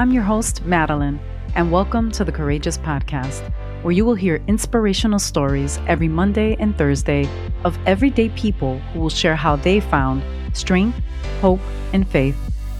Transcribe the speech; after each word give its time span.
I'm 0.00 0.12
your 0.12 0.22
host, 0.22 0.64
Madeline, 0.64 1.20
and 1.54 1.70
welcome 1.70 2.10
to 2.12 2.24
the 2.24 2.32
Courageous 2.32 2.78
Podcast, 2.78 3.42
where 3.82 3.92
you 3.92 4.06
will 4.06 4.14
hear 4.14 4.42
inspirational 4.46 5.18
stories 5.18 5.78
every 5.86 6.08
Monday 6.08 6.56
and 6.58 6.74
Thursday 6.78 7.28
of 7.64 7.78
everyday 7.84 8.30
people 8.30 8.78
who 8.78 9.00
will 9.00 9.10
share 9.10 9.36
how 9.36 9.56
they 9.56 9.78
found 9.78 10.22
strength, 10.54 10.98
hope, 11.42 11.60
and 11.92 12.08
faith 12.08 12.34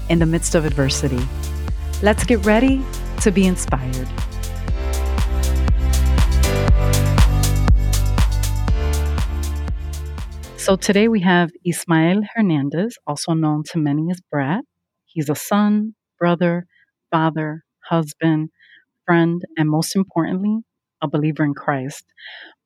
in 0.08 0.18
the 0.18 0.24
midst 0.24 0.54
of 0.54 0.64
adversity. 0.64 1.20
Let's 2.00 2.24
get 2.24 2.42
ready 2.46 2.82
to 3.20 3.30
be 3.30 3.46
inspired. 3.46 4.08
So 10.56 10.74
today 10.76 11.08
we 11.08 11.20
have 11.20 11.50
Ismael 11.66 12.22
Hernandez, 12.34 12.96
also 13.06 13.34
known 13.34 13.64
to 13.72 13.78
many 13.78 14.10
as 14.10 14.22
Brat. 14.30 14.64
He's 15.04 15.28
a 15.28 15.34
son, 15.34 15.94
brother, 16.18 16.64
father, 17.10 17.64
husband, 17.84 18.50
friend, 19.06 19.42
and 19.56 19.68
most 19.68 19.96
importantly, 19.96 20.58
a 21.02 21.08
believer 21.08 21.44
in 21.44 21.54
Christ. 21.54 22.04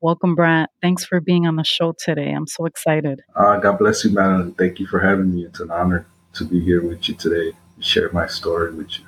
Welcome, 0.00 0.34
Brat. 0.34 0.70
Thanks 0.82 1.04
for 1.04 1.20
being 1.20 1.46
on 1.46 1.56
the 1.56 1.64
show 1.64 1.94
today. 1.98 2.30
I'm 2.32 2.46
so 2.46 2.66
excited. 2.66 3.20
Uh, 3.34 3.58
God 3.58 3.78
bless 3.78 4.04
you, 4.04 4.10
Madeline. 4.10 4.52
Thank 4.52 4.80
you 4.80 4.86
for 4.86 5.00
having 5.00 5.34
me. 5.34 5.44
It's 5.44 5.60
an 5.60 5.70
honor 5.70 6.06
to 6.34 6.44
be 6.44 6.60
here 6.60 6.82
with 6.82 7.08
you 7.08 7.14
today, 7.14 7.52
and 7.76 7.84
share 7.84 8.10
my 8.12 8.26
story 8.26 8.74
with 8.74 8.98
you. 8.98 9.06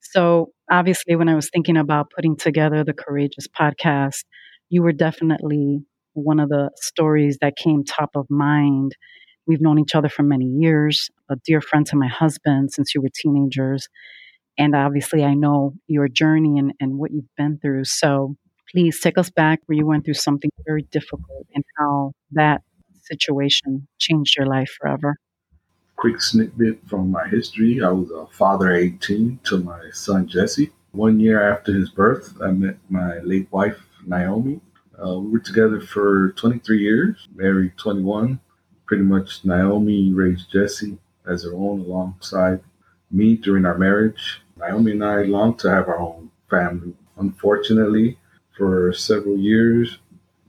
So, 0.00 0.52
obviously, 0.70 1.16
when 1.16 1.28
I 1.28 1.34
was 1.34 1.50
thinking 1.50 1.76
about 1.76 2.10
putting 2.14 2.36
together 2.36 2.84
the 2.84 2.92
Courageous 2.92 3.48
podcast, 3.48 4.24
you 4.68 4.82
were 4.82 4.92
definitely 4.92 5.84
one 6.14 6.40
of 6.40 6.48
the 6.48 6.70
stories 6.76 7.38
that 7.40 7.56
came 7.56 7.84
top 7.84 8.10
of 8.14 8.26
mind. 8.30 8.92
We've 9.46 9.60
known 9.60 9.78
each 9.78 9.94
other 9.94 10.08
for 10.08 10.22
many 10.22 10.46
years, 10.46 11.10
a 11.30 11.36
dear 11.44 11.60
friend 11.60 11.86
to 11.86 11.96
my 11.96 12.08
husband 12.08 12.72
since 12.72 12.94
you 12.94 13.02
were 13.02 13.10
teenagers. 13.14 13.88
And 14.58 14.74
obviously, 14.74 15.24
I 15.24 15.34
know 15.34 15.74
your 15.86 16.08
journey 16.08 16.58
and, 16.58 16.72
and 16.80 16.98
what 16.98 17.10
you've 17.10 17.34
been 17.36 17.58
through. 17.58 17.84
So 17.84 18.36
please 18.70 19.00
take 19.00 19.18
us 19.18 19.30
back 19.30 19.60
where 19.66 19.76
you 19.76 19.86
went 19.86 20.04
through 20.04 20.14
something 20.14 20.50
very 20.66 20.82
difficult 20.90 21.46
and 21.54 21.64
how 21.78 22.12
that 22.32 22.62
situation 23.02 23.86
changed 23.98 24.36
your 24.36 24.46
life 24.46 24.70
forever. 24.80 25.16
Quick 25.96 26.20
snippet 26.20 26.80
from 26.88 27.10
my 27.10 27.28
history 27.28 27.82
I 27.82 27.90
was 27.90 28.10
a 28.10 28.26
father 28.34 28.74
18 28.74 29.40
to 29.44 29.58
my 29.58 29.90
son 29.92 30.26
Jesse. 30.26 30.72
One 30.92 31.20
year 31.20 31.50
after 31.50 31.72
his 31.72 31.90
birth, 31.90 32.34
I 32.42 32.50
met 32.50 32.76
my 32.88 33.18
late 33.20 33.48
wife, 33.50 33.78
Naomi. 34.06 34.60
Uh, 35.02 35.18
we 35.18 35.30
were 35.30 35.38
together 35.38 35.80
for 35.80 36.32
23 36.32 36.78
years, 36.78 37.28
married 37.34 37.72
21. 37.76 38.40
Pretty 38.86 39.02
much, 39.02 39.44
Naomi 39.44 40.12
raised 40.12 40.52
Jesse 40.52 40.98
as 41.26 41.44
her 41.44 41.54
own 41.54 41.80
alongside 41.80 42.60
me 43.12 43.36
during 43.36 43.64
our 43.64 43.78
marriage. 43.78 44.42
Naomi 44.56 44.92
and 44.92 45.04
I 45.04 45.22
longed 45.22 45.58
to 45.60 45.70
have 45.70 45.88
our 45.88 45.98
own 45.98 46.30
family. 46.48 46.94
Unfortunately, 47.16 48.18
for 48.56 48.92
several 48.92 49.36
years, 49.36 49.98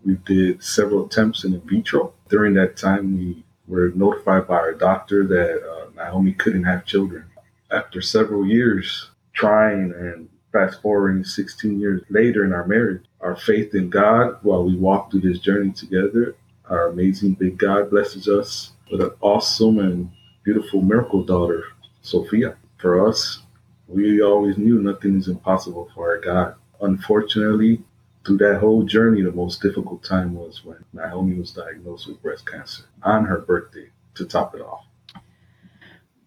we 0.05 0.15
did 0.25 0.63
several 0.63 1.05
attempts 1.05 1.43
in 1.43 1.59
vitro. 1.61 2.13
During 2.29 2.53
that 2.55 2.77
time, 2.77 3.17
we 3.17 3.43
were 3.67 3.91
notified 3.95 4.47
by 4.47 4.55
our 4.55 4.73
doctor 4.73 5.25
that 5.25 5.63
uh, 5.63 5.89
Naomi 5.95 6.33
couldn't 6.33 6.63
have 6.63 6.85
children. 6.85 7.25
After 7.71 8.01
several 8.01 8.45
years 8.45 9.09
trying 9.33 9.93
and 9.93 10.29
fast 10.51 10.81
forwarding 10.81 11.23
16 11.23 11.79
years 11.79 12.01
later 12.09 12.45
in 12.45 12.53
our 12.53 12.67
marriage, 12.67 13.03
our 13.21 13.35
faith 13.35 13.73
in 13.73 13.89
God 13.89 14.37
while 14.43 14.63
we 14.63 14.75
walk 14.75 15.09
through 15.09 15.21
this 15.21 15.39
journey 15.39 15.71
together, 15.71 16.35
our 16.69 16.89
amazing 16.89 17.33
big 17.33 17.57
God 17.57 17.89
blesses 17.89 18.27
us 18.27 18.71
with 18.91 19.01
an 19.01 19.11
awesome 19.21 19.79
and 19.79 20.11
beautiful 20.43 20.81
miracle 20.81 21.23
daughter, 21.23 21.63
Sophia. 22.03 22.55
For 22.77 23.07
us, 23.07 23.39
we 23.87 24.21
always 24.21 24.57
knew 24.57 24.81
nothing 24.81 25.17
is 25.17 25.27
impossible 25.27 25.89
for 25.95 26.11
our 26.11 26.19
God. 26.19 26.55
Unfortunately, 26.81 27.81
through 28.25 28.37
that 28.37 28.59
whole 28.59 28.83
journey, 28.83 29.21
the 29.21 29.31
most 29.31 29.61
difficult 29.61 30.03
time 30.03 30.35
was 30.35 30.63
when 30.63 30.83
Naomi 30.93 31.39
was 31.39 31.51
diagnosed 31.51 32.07
with 32.07 32.21
breast 32.21 32.45
cancer 32.49 32.83
on 33.03 33.25
her 33.25 33.39
birthday 33.39 33.89
to 34.15 34.25
top 34.25 34.53
it 34.53 34.61
off. 34.61 34.85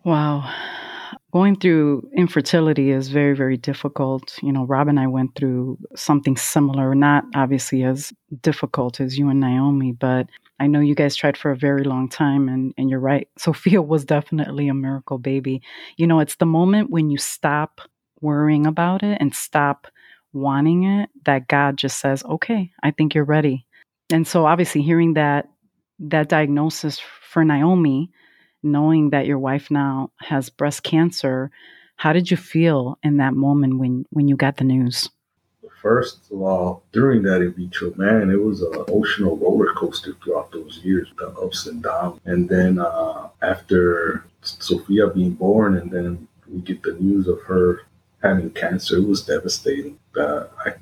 Wow. 0.04 0.52
Going 1.32 1.56
through 1.56 2.08
infertility 2.16 2.90
is 2.90 3.08
very, 3.08 3.34
very 3.34 3.56
difficult. 3.56 4.38
You 4.42 4.52
know, 4.52 4.64
Rob 4.64 4.88
and 4.88 4.98
I 4.98 5.06
went 5.06 5.34
through 5.34 5.78
something 5.94 6.36
similar, 6.36 6.94
not 6.94 7.24
obviously 7.34 7.82
as 7.84 8.12
difficult 8.40 9.00
as 9.00 9.18
you 9.18 9.28
and 9.28 9.40
Naomi, 9.40 9.92
but 9.92 10.28
I 10.58 10.66
know 10.66 10.80
you 10.80 10.94
guys 10.94 11.16
tried 11.16 11.36
for 11.36 11.50
a 11.50 11.56
very 11.56 11.84
long 11.84 12.08
time, 12.08 12.48
and, 12.48 12.72
and 12.78 12.88
you're 12.88 13.00
right. 13.00 13.28
Sophia 13.38 13.82
was 13.82 14.04
definitely 14.04 14.68
a 14.68 14.74
miracle 14.74 15.18
baby. 15.18 15.62
You 15.96 16.06
know, 16.06 16.20
it's 16.20 16.36
the 16.36 16.46
moment 16.46 16.90
when 16.90 17.10
you 17.10 17.18
stop 17.18 17.80
worrying 18.20 18.66
about 18.66 19.02
it 19.02 19.18
and 19.20 19.34
stop 19.34 19.86
wanting 20.32 20.84
it 20.84 21.10
that 21.24 21.48
God 21.48 21.76
just 21.76 21.98
says, 21.98 22.22
okay, 22.24 22.70
I 22.82 22.90
think 22.90 23.14
you're 23.14 23.24
ready. 23.24 23.66
And 24.12 24.26
so 24.26 24.46
obviously 24.46 24.82
hearing 24.82 25.14
that 25.14 25.48
that 25.98 26.28
diagnosis 26.28 27.00
for 27.00 27.42
Naomi, 27.42 28.10
knowing 28.62 29.10
that 29.10 29.26
your 29.26 29.38
wife 29.38 29.70
now 29.70 30.10
has 30.20 30.50
breast 30.50 30.82
cancer, 30.82 31.50
how 31.96 32.12
did 32.12 32.30
you 32.30 32.36
feel 32.36 32.98
in 33.02 33.16
that 33.16 33.32
moment 33.32 33.78
when 33.78 34.04
when 34.10 34.28
you 34.28 34.36
got 34.36 34.58
the 34.58 34.64
news? 34.64 35.08
First 35.82 36.30
of 36.32 36.40
all, 36.42 36.82
during 36.92 37.22
that 37.22 37.40
vitro, 37.56 37.92
man, 37.96 38.30
it 38.30 38.42
was 38.42 38.62
an 38.62 38.72
emotional 38.88 39.36
roller 39.36 39.72
coaster 39.74 40.14
throughout 40.22 40.50
those 40.50 40.80
years, 40.82 41.08
the 41.18 41.28
ups 41.28 41.66
and 41.66 41.82
downs. 41.82 42.20
And 42.24 42.48
then 42.48 42.78
uh, 42.78 43.28
after 43.42 44.24
Sophia 44.42 45.08
being 45.08 45.34
born, 45.34 45.76
and 45.76 45.90
then 45.90 46.26
we 46.48 46.60
get 46.60 46.82
the 46.82 46.94
news 46.94 47.28
of 47.28 47.40
her 47.42 47.82
having 48.22 48.50
cancer, 48.50 48.96
it 48.96 49.06
was 49.06 49.24
devastating. 49.24 49.98
Uh, 50.16 50.44
I 50.64 50.74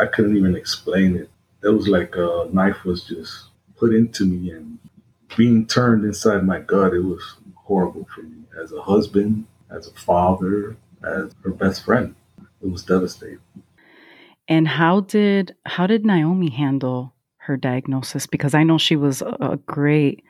I 0.00 0.06
couldn't 0.06 0.36
even 0.36 0.56
explain 0.56 1.16
it. 1.16 1.30
It 1.62 1.68
was 1.68 1.88
like 1.88 2.16
a 2.16 2.48
knife 2.52 2.84
was 2.84 3.04
just 3.04 3.48
put 3.76 3.94
into 3.94 4.24
me 4.24 4.50
and 4.50 4.78
being 5.36 5.66
turned 5.66 6.04
inside 6.04 6.44
my 6.44 6.60
gut. 6.60 6.94
It 6.94 7.00
was 7.00 7.36
horrible 7.54 8.06
for 8.14 8.22
me 8.22 8.42
as 8.60 8.72
a 8.72 8.82
husband, 8.82 9.46
as 9.70 9.86
a 9.86 9.92
father, 9.92 10.76
as 11.04 11.32
her 11.44 11.50
best 11.50 11.84
friend. 11.84 12.14
It 12.62 12.70
was 12.70 12.84
devastating. 12.84 13.40
And 14.52 14.68
how 14.68 15.00
did 15.00 15.54
how 15.64 15.86
did 15.86 16.04
Naomi 16.04 16.50
handle 16.50 17.14
her 17.38 17.56
diagnosis? 17.56 18.26
Because 18.26 18.52
I 18.52 18.64
know 18.64 18.76
she 18.76 18.96
was 18.96 19.22
a 19.22 19.58
great 19.64 20.22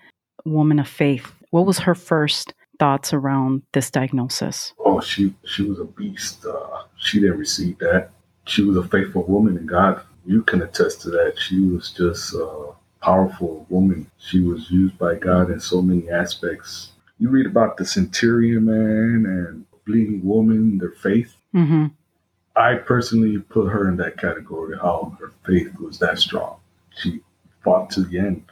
woman 0.45 0.79
of 0.79 0.87
faith. 0.87 1.33
What 1.51 1.67
was 1.67 1.81
her 1.81 1.97
first 1.97 2.55
thoughts 2.79 3.13
around 3.13 3.63
this 3.73 3.91
diagnosis? 3.91 4.75
Oh, 4.79 5.01
she 5.01 5.35
she 5.45 5.65
was 5.65 5.81
a 5.81 5.87
beast. 5.87 6.47
Uh, 6.47 6.85
she 6.99 7.19
didn't 7.19 7.39
receive 7.39 7.79
that. 7.79 8.11
She 8.47 8.63
was 8.63 8.77
a 8.77 8.87
faithful 8.87 9.25
woman 9.25 9.57
in 9.57 9.67
God. 9.67 10.01
You 10.25 10.43
can 10.45 10.63
attest 10.63 11.01
to 11.01 11.11
that. 11.11 11.35
She 11.37 11.59
was 11.59 11.91
just 11.91 12.33
a 12.33 12.75
powerful 13.01 13.67
woman. 13.71 14.09
She 14.19 14.39
was 14.39 14.71
used 14.71 14.97
by 14.99 15.17
God 15.17 15.51
in 15.51 15.59
so 15.59 15.83
many 15.83 16.09
aspects. 16.09 16.93
You 17.19 17.29
read 17.29 17.47
about 17.47 17.77
the 17.77 17.85
centurion 17.85 18.67
man 18.67 19.27
and 19.27 19.67
bleeding 19.85 20.25
woman, 20.25 20.79
their 20.79 20.93
faith. 20.93 21.35
Mm-hmm. 21.53 21.87
I 22.55 22.75
personally 22.75 23.39
put 23.39 23.71
her 23.71 23.89
in 23.89 23.97
that 23.97 24.19
category, 24.19 24.77
how 24.77 25.17
her 25.19 25.33
faith 25.47 25.79
was 25.79 25.99
that 25.99 26.19
strong. 26.19 26.57
She 26.97 27.21
fought 27.65 27.91
to 27.91 28.03
the 28.03 28.19
end. 28.19 28.45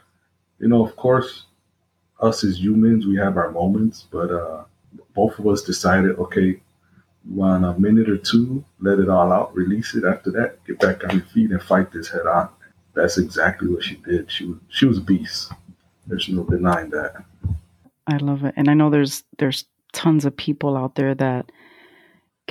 You 0.59 0.69
know, 0.69 0.85
of 0.85 0.95
course, 0.95 1.45
us 2.19 2.43
as 2.43 2.59
humans, 2.59 3.05
we 3.05 3.15
have 3.17 3.37
our 3.37 3.51
moments, 3.51 4.07
but 4.11 4.31
uh, 4.31 4.63
both 5.13 5.37
of 5.39 5.47
us 5.47 5.63
decided, 5.63 6.17
okay, 6.17 6.59
one 7.25 7.63
a 7.63 7.77
minute 7.79 8.09
or 8.09 8.17
two, 8.17 8.63
let 8.79 8.99
it 8.99 9.09
all 9.09 9.31
out, 9.31 9.55
release 9.55 9.93
it. 9.95 10.03
After 10.03 10.31
that, 10.31 10.63
get 10.65 10.79
back 10.79 11.03
on 11.03 11.17
your 11.17 11.25
feet 11.25 11.51
and 11.51 11.61
fight 11.61 11.91
this 11.91 12.09
head 12.09 12.25
on. 12.25 12.49
That's 12.93 13.17
exactly 13.17 13.67
what 13.67 13.83
she 13.83 13.95
did. 13.95 14.31
She 14.31 14.45
was 14.45 14.57
she 14.69 14.85
was 14.85 14.97
a 14.97 15.01
beast. 15.01 15.51
There's 16.07 16.27
no 16.29 16.43
denying 16.43 16.89
that. 16.89 17.23
I 18.07 18.17
love 18.17 18.43
it, 18.43 18.53
and 18.57 18.69
I 18.69 18.73
know 18.73 18.89
there's 18.89 19.23
there's 19.37 19.65
tons 19.93 20.25
of 20.25 20.35
people 20.35 20.75
out 20.75 20.95
there 20.95 21.13
that 21.15 21.51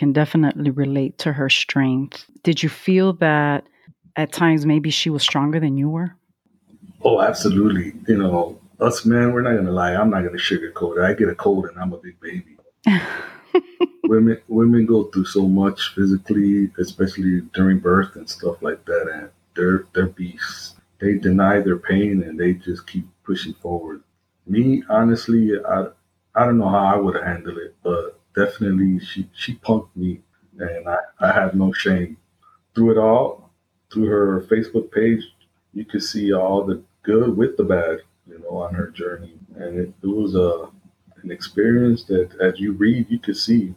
can 0.00 0.14
definitely 0.14 0.70
relate 0.70 1.18
to 1.18 1.30
her 1.30 1.50
strength. 1.50 2.24
Did 2.42 2.62
you 2.62 2.70
feel 2.70 3.12
that 3.14 3.66
at 4.16 4.32
times 4.32 4.64
maybe 4.64 4.88
she 4.88 5.10
was 5.10 5.22
stronger 5.22 5.60
than 5.60 5.76
you 5.76 5.90
were? 5.90 6.16
Oh, 7.02 7.20
absolutely. 7.20 7.92
You 8.08 8.16
know, 8.16 8.58
us 8.80 9.04
men, 9.04 9.30
we're 9.34 9.42
not 9.42 9.56
gonna 9.56 9.70
lie. 9.70 9.94
I'm 9.94 10.08
not 10.08 10.24
gonna 10.24 10.38
sugarcoat 10.38 10.96
it. 10.96 11.02
I 11.02 11.12
get 11.12 11.28
a 11.28 11.34
cold 11.34 11.66
and 11.66 11.78
I'm 11.78 11.92
a 11.92 11.98
big 11.98 12.18
baby. 12.18 12.56
women 14.04 14.40
women 14.48 14.86
go 14.86 15.04
through 15.04 15.26
so 15.26 15.46
much 15.46 15.94
physically, 15.94 16.70
especially 16.78 17.42
during 17.52 17.78
birth 17.78 18.16
and 18.16 18.26
stuff 18.26 18.56
like 18.62 18.82
that, 18.86 19.06
and 19.12 19.28
they're 19.54 19.84
they're 19.92 20.06
beasts. 20.06 20.76
They 20.98 21.18
deny 21.18 21.60
their 21.60 21.76
pain 21.76 22.22
and 22.22 22.40
they 22.40 22.54
just 22.54 22.86
keep 22.86 23.06
pushing 23.22 23.52
forward. 23.52 24.02
Me, 24.46 24.82
honestly, 24.88 25.52
I 25.62 25.88
I 26.34 26.46
don't 26.46 26.56
know 26.56 26.70
how 26.70 26.86
I 26.86 26.96
would 26.96 27.16
have 27.16 27.24
handled 27.24 27.58
it, 27.58 27.74
but 27.82 28.19
definitely 28.34 29.00
she 29.00 29.28
she 29.34 29.54
punked 29.56 29.94
me, 29.94 30.20
and 30.58 30.88
I, 30.88 30.98
I 31.20 31.32
have 31.32 31.54
no 31.54 31.72
shame. 31.72 32.16
Through 32.74 32.92
it 32.92 32.98
all, 32.98 33.50
through 33.92 34.06
her 34.06 34.46
Facebook 34.50 34.92
page, 34.92 35.22
you 35.72 35.84
could 35.84 36.02
see 36.02 36.32
all 36.32 36.64
the 36.64 36.82
good 37.02 37.36
with 37.36 37.56
the 37.56 37.64
bad, 37.64 38.00
you 38.28 38.38
know, 38.38 38.58
on 38.58 38.74
her 38.74 38.88
journey, 38.90 39.34
and 39.56 39.78
it, 39.78 39.92
it 40.02 40.06
was 40.06 40.34
a 40.34 40.68
an 41.22 41.30
experience 41.30 42.04
that 42.04 42.30
as 42.40 42.58
you 42.58 42.72
read, 42.72 43.06
you 43.10 43.18
could 43.18 43.36
see 43.36 43.74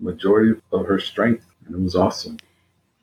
majority 0.00 0.60
of 0.72 0.86
her 0.86 0.98
strength, 0.98 1.44
and 1.66 1.74
it 1.74 1.80
was 1.80 1.94
awesome. 1.94 2.38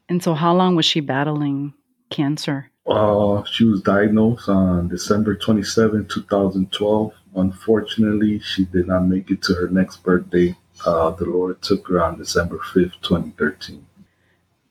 And 0.10 0.24
so, 0.24 0.34
how 0.34 0.56
long 0.56 0.76
was 0.76 0.86
she 0.86 1.00
battling 1.00 1.74
cancer? 2.10 2.70
Uh, 2.86 3.44
she 3.44 3.66
was 3.66 3.82
diagnosed 3.82 4.48
on 4.48 4.88
December 4.88 5.36
27, 5.36 6.08
2012. 6.08 7.14
Unfortunately, 7.36 8.40
she 8.40 8.66
did 8.66 8.88
not 8.88 9.02
make 9.02 9.30
it 9.30 9.42
to 9.44 9.54
her 9.54 9.68
next 9.68 10.04
birthday. 10.04 10.56
Uh, 10.86 11.12
the 11.12 11.26
Lord 11.26 11.62
took 11.62 11.88
her 11.88 12.02
on 12.02 12.18
December 12.18 12.58
5th, 12.58 13.02
2013. 13.02 13.86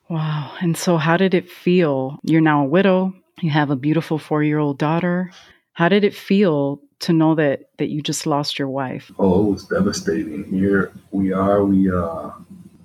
Wow. 0.09 0.55
And 0.61 0.77
so, 0.77 0.97
how 0.97 1.17
did 1.17 1.33
it 1.33 1.49
feel? 1.49 2.19
You're 2.23 2.41
now 2.41 2.63
a 2.63 2.67
widow, 2.67 3.13
you 3.41 3.51
have 3.51 3.69
a 3.69 3.75
beautiful 3.75 4.17
four 4.17 4.43
year 4.43 4.57
old 4.57 4.77
daughter. 4.77 5.31
How 5.73 5.89
did 5.89 6.03
it 6.03 6.15
feel 6.15 6.81
to 6.99 7.13
know 7.13 7.35
that, 7.35 7.69
that 7.77 7.89
you 7.89 8.01
just 8.01 8.25
lost 8.25 8.57
your 8.57 8.69
wife? 8.69 9.11
Oh, 9.19 9.47
it 9.47 9.51
was 9.51 9.65
devastating. 9.65 10.43
Here 10.45 10.91
we 11.11 11.33
are. 11.33 11.63
We, 11.63 11.91
uh, 11.91 12.31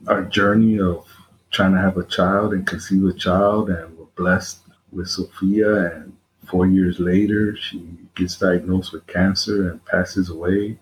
our 0.08 0.22
journey 0.24 0.78
of 0.78 1.06
trying 1.50 1.72
to 1.72 1.80
have 1.80 1.96
a 1.96 2.04
child 2.04 2.52
and 2.52 2.66
conceive 2.66 3.04
a 3.04 3.12
child, 3.12 3.70
and 3.70 3.96
we're 3.96 4.04
blessed 4.16 4.58
with 4.90 5.08
Sophia. 5.08 5.86
And 5.92 6.16
four 6.46 6.66
years 6.66 6.98
later, 6.98 7.56
she 7.56 7.82
gets 8.14 8.36
diagnosed 8.38 8.92
with 8.92 9.06
cancer 9.06 9.70
and 9.70 9.84
passes 9.86 10.28
away. 10.28 10.78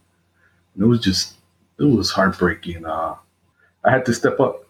And 0.75 0.82
it 0.82 0.87
was 0.87 1.00
just, 1.00 1.37
it 1.80 1.84
was 1.84 2.10
heartbreaking. 2.10 2.84
Uh, 2.84 3.16
I 3.84 3.90
had 3.90 4.04
to 4.06 4.14
step 4.14 4.38
up. 4.38 4.66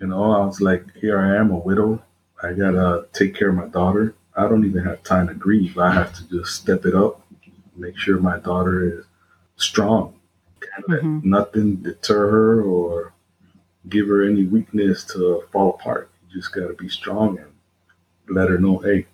You 0.00 0.08
know, 0.08 0.32
I 0.32 0.44
was 0.44 0.60
like, 0.60 0.84
here 0.96 1.20
I 1.20 1.36
am, 1.36 1.52
a 1.52 1.56
widow. 1.56 2.02
I 2.42 2.52
gotta 2.52 3.06
take 3.12 3.36
care 3.36 3.50
of 3.50 3.54
my 3.54 3.68
daughter. 3.68 4.16
I 4.36 4.48
don't 4.48 4.64
even 4.64 4.84
have 4.84 5.04
time 5.04 5.28
to 5.28 5.34
grieve. 5.34 5.78
I 5.78 5.92
have 5.92 6.12
to 6.14 6.28
just 6.28 6.56
step 6.56 6.84
it 6.84 6.94
up, 6.94 7.24
make 7.76 7.96
sure 7.96 8.18
my 8.18 8.38
daughter 8.38 8.98
is 8.98 9.04
strong. 9.56 10.14
Can't 10.60 10.88
mm-hmm. 10.88 11.14
let 11.16 11.24
nothing 11.24 11.76
deter 11.76 12.30
her 12.30 12.62
or 12.62 13.12
give 13.88 14.08
her 14.08 14.28
any 14.28 14.44
weakness 14.44 15.04
to 15.12 15.44
fall 15.52 15.70
apart. 15.70 16.10
You 16.28 16.40
just 16.40 16.52
gotta 16.52 16.74
be 16.74 16.88
strong 16.88 17.38
and 17.38 18.36
let 18.36 18.48
her 18.48 18.58
know, 18.58 18.78
hey, 18.78 19.06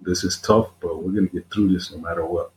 this 0.00 0.22
is 0.22 0.38
tough, 0.38 0.70
but 0.80 1.02
we're 1.02 1.12
gonna 1.12 1.26
get 1.26 1.50
through 1.50 1.72
this 1.72 1.90
no 1.90 1.98
matter 1.98 2.24
what. 2.24 2.52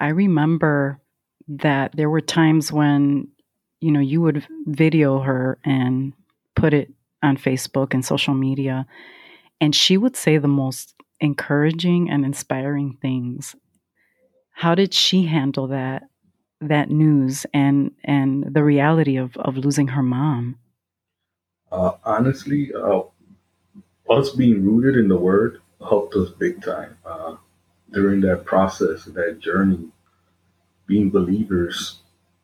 I 0.00 0.08
remember 0.08 1.00
that 1.48 1.92
there 1.94 2.10
were 2.10 2.20
times 2.20 2.72
when, 2.72 3.28
you 3.80 3.90
know, 3.90 4.00
you 4.00 4.20
would 4.20 4.46
video 4.66 5.20
her 5.20 5.58
and 5.64 6.12
put 6.54 6.74
it 6.74 6.92
on 7.22 7.36
Facebook 7.36 7.94
and 7.94 8.04
social 8.04 8.34
media, 8.34 8.86
and 9.60 9.74
she 9.74 9.96
would 9.96 10.16
say 10.16 10.38
the 10.38 10.48
most 10.48 10.94
encouraging 11.20 12.10
and 12.10 12.24
inspiring 12.24 12.98
things. 13.00 13.54
How 14.52 14.74
did 14.74 14.92
she 14.92 15.24
handle 15.24 15.68
that 15.68 16.04
that 16.62 16.90
news 16.90 17.44
and 17.52 17.90
and 18.04 18.44
the 18.54 18.64
reality 18.64 19.16
of 19.16 19.36
of 19.36 19.56
losing 19.56 19.88
her 19.88 20.02
mom? 20.02 20.58
Uh, 21.70 21.92
honestly, 22.04 22.72
uh, 22.74 23.02
us 24.08 24.30
being 24.30 24.64
rooted 24.64 24.96
in 24.96 25.08
the 25.08 25.16
Word 25.16 25.60
helped 25.80 26.14
us 26.14 26.30
big 26.30 26.62
time 26.62 26.96
uh, 27.04 27.36
during 27.92 28.20
that 28.22 28.44
process, 28.44 29.04
that 29.04 29.40
journey. 29.40 29.88
Being 30.86 31.10
believers, 31.10 32.00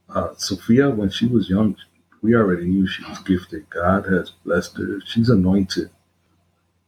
uh, 0.09 0.35
Sophia, 0.37 0.91
when 0.91 1.11
she 1.11 1.27
was 1.27 1.49
young, 1.49 1.77
we 2.23 2.35
already 2.35 2.67
knew 2.67 2.87
she 2.87 3.05
was 3.05 3.19
gifted. 3.21 3.69
God 3.71 4.07
has 4.07 4.31
blessed 4.45 4.77
her. 4.79 5.01
She's 5.07 5.29
anointed. 5.29 5.91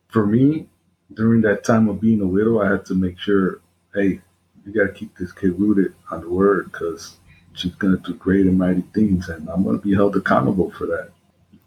For 0.09 0.27
me, 0.27 0.69
during 1.13 1.43
that 1.43 1.65
time 1.65 1.89
of 1.89 2.01
being 2.01 2.21
a 2.21 2.27
widow, 2.27 2.61
I 2.61 2.71
had 2.71 2.87
to 2.87 2.95
make 2.95 3.19
sure, 3.19 3.61
hey, 3.95 4.21
you 4.65 4.73
got 4.73 4.87
to 4.87 4.93
keep 4.93 5.17
this 5.17 5.33
kid 5.33 5.59
rooted 5.59 5.95
on 6.11 6.21
the 6.23 6.31
word 6.31 6.71
because 6.73 7.17
she's 7.53 7.75
going 7.75 7.97
to 7.97 8.03
do 8.03 8.17
great 8.19 8.47
and 8.47 8.59
mighty 8.59 8.85
things, 8.95 9.29
and 9.29 9.49
I'm 9.49 9.65
going 9.65 9.79
to 9.79 9.87
be 9.87 9.95
held 9.95 10.17
accountable 10.17 10.71
for 10.71 10.87
that. 10.87 11.11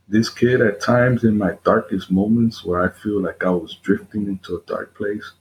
This 0.07 0.29
kid, 0.29 0.61
at 0.61 0.81
times 0.81 1.23
in 1.25 1.37
my 1.37 1.57
darkest 1.63 2.09
moments 2.09 2.63
where 2.63 2.81
I 2.81 2.89
feel 2.89 3.21
like 3.21 3.43
I 3.43 3.49
was 3.49 3.75
drifting 3.83 4.27
into 4.27 4.55
a 4.55 4.61
dark 4.65 4.95
place, 4.95 5.33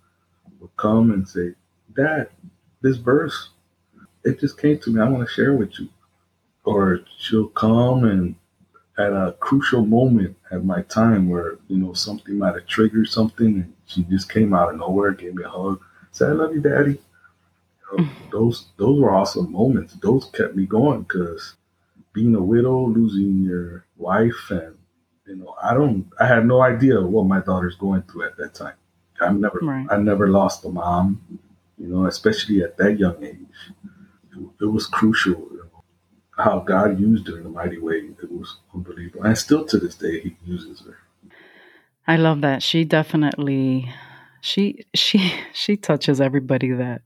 will 0.60 0.70
come 0.76 1.12
and 1.12 1.28
say, 1.28 1.54
Dad, 1.94 2.28
this 2.82 2.96
verse, 2.96 3.50
it 4.26 4.40
just 4.40 4.58
came 4.58 4.78
to 4.80 4.90
me. 4.90 5.00
I 5.00 5.08
want 5.08 5.26
to 5.26 5.32
share 5.32 5.54
with 5.54 5.78
you. 5.78 5.88
Or 6.64 7.00
she'll 7.18 7.48
come 7.48 8.04
and 8.04 8.34
at 8.98 9.12
a 9.12 9.36
crucial 9.40 9.84
moment 9.84 10.36
at 10.50 10.64
my 10.64 10.82
time 10.82 11.28
where 11.28 11.58
you 11.68 11.76
know 11.76 11.92
something 11.92 12.38
might 12.38 12.54
have 12.54 12.66
triggered 12.66 13.08
something 13.08 13.46
and 13.46 13.72
she 13.86 14.02
just 14.04 14.30
came 14.32 14.54
out 14.54 14.70
of 14.70 14.76
nowhere 14.76 15.12
gave 15.12 15.34
me 15.34 15.44
a 15.44 15.48
hug 15.48 15.80
said 16.12 16.30
i 16.30 16.32
love 16.32 16.54
you 16.54 16.60
daddy. 16.60 16.98
You 17.92 17.98
know, 17.98 18.08
those 18.32 18.68
those 18.78 19.00
were 19.00 19.14
awesome 19.14 19.52
moments. 19.52 19.94
Those 19.94 20.30
kept 20.32 20.56
me 20.56 20.66
going 20.66 21.02
because 21.02 21.54
being 22.12 22.34
a 22.34 22.42
widow 22.42 22.86
losing 22.86 23.42
your 23.42 23.84
wife 23.98 24.50
and 24.50 24.76
you 25.26 25.36
know 25.36 25.54
i 25.62 25.74
don't 25.74 26.06
i 26.18 26.26
had 26.26 26.46
no 26.46 26.62
idea 26.62 27.00
what 27.00 27.26
my 27.26 27.40
daughter's 27.40 27.76
going 27.76 28.02
through 28.02 28.24
at 28.24 28.36
that 28.38 28.54
time. 28.54 28.74
I've 29.20 29.36
never 29.36 29.58
right. 29.62 29.86
i 29.90 29.96
never 29.98 30.28
lost 30.28 30.64
a 30.64 30.68
mom 30.68 31.20
you 31.78 31.88
know 31.88 32.06
especially 32.06 32.62
at 32.62 32.76
that 32.78 32.98
young 32.98 33.22
age 33.22 33.36
it, 34.60 34.66
was 34.66 34.86
crucial 34.86 35.48
how 36.38 36.60
God 36.60 37.00
used 37.00 37.28
her 37.28 37.38
in 37.38 37.46
a 37.46 37.48
mighty 37.48 37.78
way. 37.78 38.10
It 38.22 38.30
was 38.30 38.56
unbelievable. 38.74 39.24
And 39.24 39.36
still 39.36 39.64
to 39.66 39.78
this 39.78 39.94
day, 39.94 40.20
He 40.20 40.36
uses 40.44 40.80
her. 40.80 40.98
I 42.06 42.16
love 42.16 42.42
that. 42.42 42.62
She 42.62 42.84
definitely, 42.84 43.92
she, 44.40 44.84
she, 44.94 45.32
she 45.52 45.76
touches 45.76 46.20
everybody 46.20 46.72
that, 46.72 47.02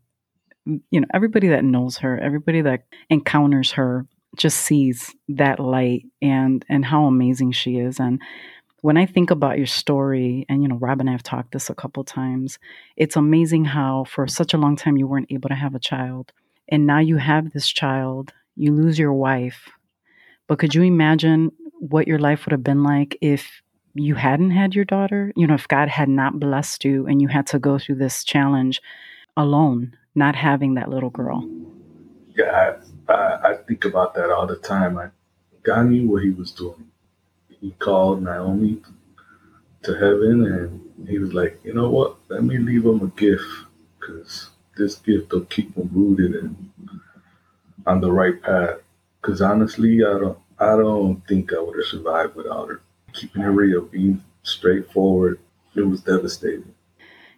you 0.91 1.01
know, 1.01 1.07
everybody 1.15 1.49
that 1.49 1.65
knows 1.65 1.99
her, 1.99 2.19
everybody 2.19 2.61
that 2.63 2.85
encounters 3.09 3.73
her 3.73 4.07
just 4.37 4.59
sees 4.59 5.15
that 5.29 5.59
light 5.59 6.07
and, 6.23 6.65
and 6.69 6.85
how 6.85 7.05
amazing 7.05 7.53
she 7.53 7.79
is. 7.79 7.99
And 7.99 8.21
when 8.83 8.97
I 8.97 9.07
think 9.07 9.31
about 9.31 9.59
your 9.59 9.67
story, 9.67 10.47
and 10.49 10.63
you 10.63 10.69
know, 10.69 10.77
Rob 10.77 11.01
and 11.01 11.09
I 11.09 11.13
have 11.13 11.23
talked 11.23 11.53
this 11.53 11.71
a 11.71 11.75
couple 11.75 12.05
times, 12.05 12.59
it's 12.97 13.17
amazing 13.17 13.67
how 13.67 14.05
for 14.05 14.27
such 14.27 14.55
a 14.55 14.59
long 14.59 14.77
time 14.77 14.97
you 14.97 15.07
weren't 15.07 15.31
able 15.31 15.49
to 15.49 15.55
have 15.55 15.75
a 15.75 15.81
child. 15.81 16.33
And 16.71 16.87
now 16.87 17.01
you 17.01 17.17
have 17.17 17.53
this 17.53 17.69
child 17.69 18.33
you 18.61 18.75
lose 18.75 18.99
your 18.99 19.15
wife. 19.15 19.71
But 20.47 20.59
could 20.59 20.75
you 20.75 20.83
imagine 20.83 21.51
what 21.79 22.07
your 22.07 22.19
life 22.19 22.45
would 22.45 22.53
have 22.53 22.63
been 22.63 22.83
like 22.83 23.17
if 23.23 23.63
you 23.95 24.15
hadn't 24.17 24.51
had 24.51 24.75
your 24.75 24.85
daughter? 24.85 25.33
You 25.35 25.47
know, 25.47 25.55
if 25.55 25.67
God 25.67 25.89
had 25.89 26.11
not 26.11 26.39
blessed 26.39 26.85
you 26.85 27.07
and 27.07 27.23
you 27.23 27.29
had 27.29 27.47
to 27.49 27.59
go 27.59 27.79
through 27.79 27.97
this 27.97 28.23
challenge 28.23 28.83
alone, 29.37 29.97
not 30.15 30.37
having 30.37 30.75
that 30.75 30.91
little 30.91 31.09
girl. 31.09 31.49
Yeah, 32.37 32.75
I, 33.09 33.13
I, 33.13 33.51
I 33.53 33.57
think 33.67 33.87
about 33.87 34.15
that 34.15 34.31
all 34.31 34.47
the 34.47 34.57
time. 34.57 34.99
I, 34.99 35.09
God 35.63 35.87
knew 35.87 36.11
what 36.11 36.23
He 36.23 36.31
was 36.31 36.51
doing. 36.51 36.91
He 37.49 37.71
called 37.79 38.23
Naomi 38.23 38.83
to 39.85 39.95
heaven 39.95 40.45
and 40.45 41.09
He 41.09 41.19
was 41.19 41.33
like, 41.33 41.59
you 41.65 41.73
know 41.73 41.89
what? 41.89 42.17
Let 42.29 42.45
me 42.45 42.59
leave 42.59 42.85
him 42.85 43.01
a 43.01 43.07
gift 43.19 43.45
because 43.99 44.50
this 44.81 44.97
gift 44.97 45.33
will 45.33 45.43
keep 45.43 45.77
him 45.77 45.91
rooted 45.93 46.35
and 46.35 46.71
on 47.87 48.01
the 48.01 48.11
right 48.11 48.41
path. 48.43 48.79
Because 49.21 49.43
honestly, 49.43 50.03
I 50.05 50.19
don't, 50.19 50.39
I 50.59 50.77
don't 50.77 51.23
think 51.29 51.53
I 51.53 51.61
would 51.61 51.77
have 51.77 51.87
survived 51.87 52.35
without 52.35 52.69
her. 52.69 52.81
Keeping 53.13 53.43
it 53.43 53.47
real, 53.47 53.83
being 53.83 54.23
straightforward, 54.43 55.39
it 55.75 55.83
was 55.83 56.01
devastating. 56.01 56.75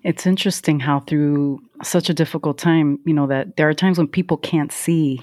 It's 0.04 0.26
interesting 0.26 0.80
how 0.80 1.00
through 1.00 1.60
such 1.82 2.08
a 2.08 2.14
difficult 2.14 2.58
time, 2.58 2.98
you 3.04 3.14
know, 3.14 3.26
that 3.26 3.56
there 3.56 3.68
are 3.68 3.74
times 3.74 3.98
when 3.98 4.08
people 4.08 4.36
can't 4.36 4.72
see 4.72 5.20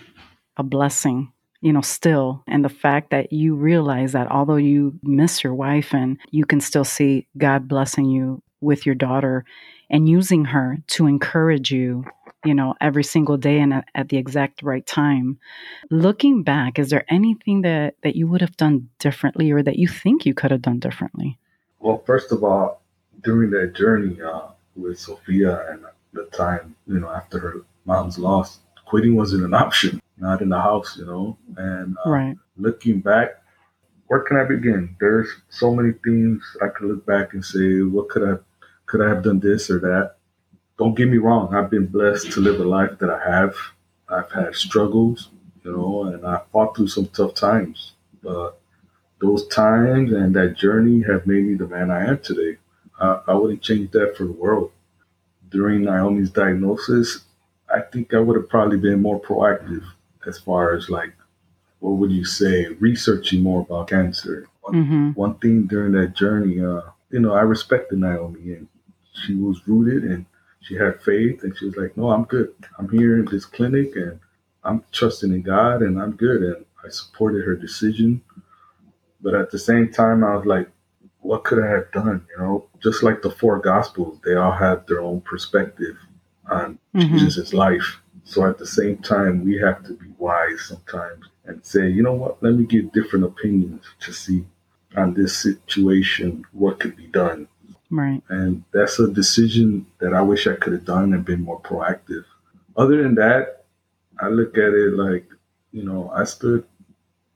a 0.58 0.64
blessing, 0.64 1.32
you 1.62 1.74
know, 1.74 1.82
still. 1.82 2.44
And 2.48 2.64
the 2.64 2.70
fact 2.70 3.12
that 3.12 3.32
you 3.32 3.56
realize 3.56 4.14
that 4.14 4.32
although 4.32 4.56
you 4.56 4.98
miss 5.04 5.44
your 5.44 5.54
wife 5.54 5.94
and 5.94 6.18
you 6.32 6.46
can 6.46 6.62
still 6.62 6.86
see 6.86 7.28
God 7.38 7.68
blessing 7.68 8.06
you 8.06 8.42
with 8.62 8.86
your 8.86 8.96
daughter 8.96 9.46
and 9.90 10.08
using 10.08 10.46
her 10.46 10.78
to 10.88 11.08
encourage 11.08 11.72
you 11.72 12.06
you 12.46 12.54
know, 12.54 12.74
every 12.80 13.04
single 13.04 13.38
day 13.38 13.60
and 13.60 13.84
at, 13.96 14.10
the 14.10 14.18
exact 14.18 14.64
right 14.64 14.86
time. 14.86 15.38
Looking 15.90 16.44
back, 16.44 16.80
is 16.80 16.90
there 16.90 17.06
anything 17.10 17.62
that, 17.64 17.96
that 18.04 18.16
you 18.16 18.28
would 18.28 18.42
have 18.42 18.56
done 18.58 18.90
differently 19.00 19.52
or 19.52 19.62
that 19.62 19.78
you 19.78 19.88
think 19.88 20.26
you 20.26 20.34
could 20.34 20.52
have 20.52 20.62
done 20.62 20.80
differently? 20.80 21.38
Well, 21.80 22.02
first 22.06 22.32
of 22.32 22.44
all, 22.44 22.82
during 23.24 23.52
that 23.52 23.74
journey 23.76 24.22
uh, 24.22 24.48
with 24.76 25.00
Sophia 25.00 25.70
and 25.70 25.84
the 26.14 26.26
time, 26.26 26.76
you 26.88 27.00
know, 27.00 27.10
after 27.10 27.40
her 27.40 27.62
mom's 27.86 28.18
loss, 28.18 28.60
quitting 28.86 29.16
wasn't 29.16 29.44
an 29.44 29.54
option, 29.54 30.02
not 30.18 30.42
in 30.42 30.50
the 30.50 30.60
house, 30.60 30.98
you 30.98 31.06
know. 31.06 31.38
And 31.58 31.98
uh, 32.06 32.10
right. 32.10 32.38
looking 32.58 33.02
back, 33.02 33.42
where 34.08 34.22
can 34.22 34.38
I 34.38 34.46
begin? 34.46 34.96
There's 35.00 35.30
so 35.50 35.76
many 35.76 35.92
things 36.04 36.42
I 36.62 36.70
could 36.70 36.88
look 36.88 37.06
back 37.06 37.34
and 37.34 37.44
say, 37.44 37.82
what 37.82 38.10
could 38.10 38.24
I 38.24 38.38
could 38.90 39.02
I 39.02 39.10
have 39.10 39.24
done 39.24 39.40
this 39.40 39.70
or 39.70 39.80
that? 39.80 40.16
don't 40.80 40.96
get 40.96 41.10
me 41.10 41.18
wrong, 41.18 41.54
I've 41.54 41.70
been 41.70 41.88
blessed 41.88 42.32
to 42.32 42.40
live 42.40 42.62
a 42.62 42.64
life 42.64 42.98
that 43.00 43.10
I 43.10 43.30
have. 43.30 43.54
I've 44.08 44.32
had 44.32 44.56
struggles, 44.56 45.30
you 45.64 45.76
know, 45.76 46.06
and 46.06 46.26
I 46.26 46.42
fought 46.54 46.76
through 46.76 46.88
some 46.88 47.08
tough 47.08 47.34
times. 47.34 47.94
But 48.24 48.58
those 49.20 49.46
times 49.50 50.14
and 50.14 50.34
that 50.36 50.56
journey 50.56 51.04
have 51.04 51.28
made 51.28 51.46
me 51.46 51.56
the 51.56 51.68
man 51.68 51.92
I 51.92 52.06
am 52.06 52.20
today. 52.20 52.58
I, 53.00 53.20
I 53.28 53.34
wouldn't 53.34 53.62
change 53.62 53.92
that 53.92 54.16
for 54.16 54.24
the 54.24 54.32
world. 54.32 54.72
During 55.50 55.84
Naomi's 55.84 56.30
diagnosis, 56.30 57.26
I 57.72 57.82
think 57.82 58.14
I 58.14 58.20
would 58.20 58.38
have 58.38 58.50
probably 58.50 58.78
been 58.78 59.02
more 59.02 59.20
proactive 59.20 59.84
as 60.26 60.40
far 60.40 60.74
as 60.74 60.90
like 60.90 61.14
what 61.80 61.92
would 61.92 62.12
you 62.12 62.26
say, 62.26 62.68
researching 62.80 63.44
more 63.44 63.62
about 63.62 63.90
cancer. 63.90 64.48
Mm-hmm. 64.66 65.12
One 65.12 65.36
thing 65.36 65.66
during 65.66 65.92
that 65.94 66.16
journey, 66.16 66.64
uh, 66.64 66.82
you 67.10 67.20
know, 67.20 67.34
I 67.34 67.42
respected 67.42 68.00
Naomi 68.00 68.54
and 68.54 68.68
she 69.14 69.36
was 69.36 69.68
rooted 69.68 70.04
and 70.04 70.26
she 70.62 70.76
had 70.76 71.02
faith 71.02 71.44
and 71.44 71.58
she 71.58 71.66
was 71.66 71.76
like, 71.76 71.96
no, 71.98 72.10
I'm 72.12 72.26
good. 72.26 72.54
I'm 72.78 72.90
here 72.90 73.18
in 73.18 73.26
this 73.26 73.46
clinic 73.46 73.96
and 73.96 74.20
I'm 74.64 74.84
trusting 74.92 75.32
in 75.32 75.42
God 75.42 75.82
and 75.82 76.02
I'm 76.02 76.16
good. 76.16 76.42
And 76.44 76.66
I 76.84 76.90
supported 76.90 77.46
her 77.46 77.56
decision. 77.56 78.22
But 79.22 79.36
at 79.36 79.52
the 79.52 79.60
same 79.60 79.92
time, 79.92 80.24
I 80.24 80.36
was 80.36 80.46
like, 80.46 80.70
what 81.22 81.44
could 81.44 81.64
I 81.64 81.68
have 81.68 81.92
done? 81.92 82.26
You 82.32 82.44
know, 82.44 82.68
just 82.82 83.04
like 83.04 83.22
the 83.22 83.32
four 83.32 83.60
gospels, 83.60 84.20
they 84.24 84.36
all 84.36 84.52
have 84.52 84.86
their 84.88 85.02
own 85.02 85.22
perspective 85.22 85.98
on 86.50 86.80
mm-hmm. 86.96 87.18
Jesus' 87.18 87.54
life. 87.54 88.00
So 88.24 88.46
at 88.46 88.58
the 88.58 88.68
same 88.68 88.98
time, 88.98 89.44
we 89.44 89.58
have 89.58 89.84
to 89.86 89.94
be 89.94 90.08
wise 90.18 90.62
sometimes 90.68 91.26
and 91.46 91.66
say, 91.66 91.90
you 91.90 92.04
know 92.04 92.14
what, 92.14 92.42
let 92.44 92.54
me 92.54 92.66
get 92.66 92.94
different 92.94 93.26
opinions 93.26 93.84
to 94.02 94.14
see 94.14 94.46
on 94.96 95.14
this 95.14 95.38
situation 95.38 96.46
what 96.52 96.80
could 96.80 96.96
be 96.96 97.08
done. 97.08 97.48
Right. 97.90 98.22
And 98.30 98.64
that's 98.72 99.00
a 99.00 99.12
decision 99.12 99.86
that 100.00 100.14
I 100.14 100.22
wish 100.22 100.48
I 100.48 100.56
could 100.56 100.74
have 100.74 100.86
done 100.86 101.14
and 101.14 101.26
been 101.26 101.42
more 101.42 101.60
proactive. 101.62 102.24
Other 102.78 103.02
than 103.02 103.16
that, 103.16 103.66
I 104.20 104.28
look 104.28 104.58
at 104.58 104.74
it 104.74 104.94
like, 104.94 105.26
you 105.72 105.84
know, 105.84 106.12
I 106.14 106.24
stood 106.24 106.66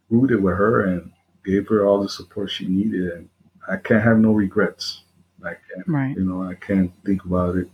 rooted 0.09 0.41
with 0.41 0.55
her 0.55 0.85
and 0.85 1.11
gave 1.43 1.67
her 1.69 1.85
all 1.85 2.01
the 2.01 2.09
support 2.09 2.51
she 2.51 2.67
needed 2.67 3.11
and 3.13 3.29
I 3.67 3.77
can't 3.77 4.03
have 4.03 4.17
no 4.17 4.31
regrets. 4.31 5.03
I 5.43 5.55
can't 5.55 5.87
right. 5.87 6.15
you 6.15 6.23
know, 6.23 6.43
I 6.43 6.55
can't 6.55 6.91
think 7.03 7.25
about 7.25 7.55
it. 7.55 7.69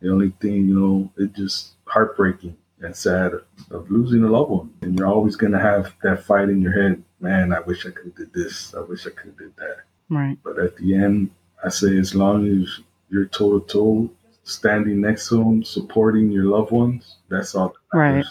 The 0.00 0.10
only 0.10 0.32
thing, 0.40 0.68
you 0.68 0.78
know, 0.78 1.12
it 1.16 1.32
just 1.34 1.74
heartbreaking 1.84 2.56
and 2.80 2.94
sad 2.94 3.32
of 3.70 3.90
losing 3.90 4.22
a 4.24 4.28
loved 4.28 4.50
one. 4.50 4.72
And 4.82 4.98
you're 4.98 5.08
always 5.08 5.36
gonna 5.36 5.60
have 5.60 5.94
that 6.02 6.24
fight 6.24 6.48
in 6.48 6.62
your 6.62 6.72
head, 6.72 7.02
man, 7.20 7.52
I 7.52 7.60
wish 7.60 7.86
I 7.86 7.90
could 7.90 8.06
have 8.06 8.16
did 8.16 8.32
this, 8.32 8.74
I 8.74 8.80
wish 8.80 9.06
I 9.06 9.10
could 9.10 9.26
have 9.26 9.38
did 9.38 9.56
that. 9.56 9.78
Right. 10.08 10.38
But 10.42 10.58
at 10.58 10.76
the 10.76 10.94
end, 10.94 11.30
I 11.64 11.68
say 11.68 11.96
as 11.98 12.14
long 12.14 12.46
as 12.46 12.80
you're 13.10 13.26
toe 13.26 13.58
to 13.58 13.66
toe, 13.66 14.10
standing 14.44 15.00
next 15.00 15.28
to 15.28 15.36
them, 15.36 15.62
supporting 15.62 16.30
your 16.30 16.44
loved 16.44 16.70
ones, 16.70 17.16
that's 17.28 17.54
all. 17.54 17.74
That 17.92 17.98
right. 17.98 18.24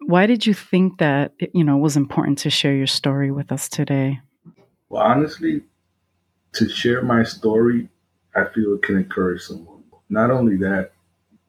Why 0.00 0.26
did 0.26 0.46
you 0.46 0.54
think 0.54 0.98
that 0.98 1.32
you 1.54 1.62
know 1.62 1.76
was 1.76 1.96
important 1.96 2.38
to 2.38 2.50
share 2.50 2.74
your 2.74 2.86
story 2.86 3.30
with 3.30 3.52
us 3.52 3.68
today? 3.68 4.20
Well, 4.88 5.02
honestly, 5.02 5.62
to 6.54 6.68
share 6.68 7.02
my 7.02 7.22
story, 7.22 7.88
I 8.34 8.44
feel 8.46 8.74
it 8.74 8.82
can 8.82 8.96
encourage 8.96 9.42
someone. 9.42 9.84
Not 10.08 10.30
only 10.30 10.56
that, 10.56 10.92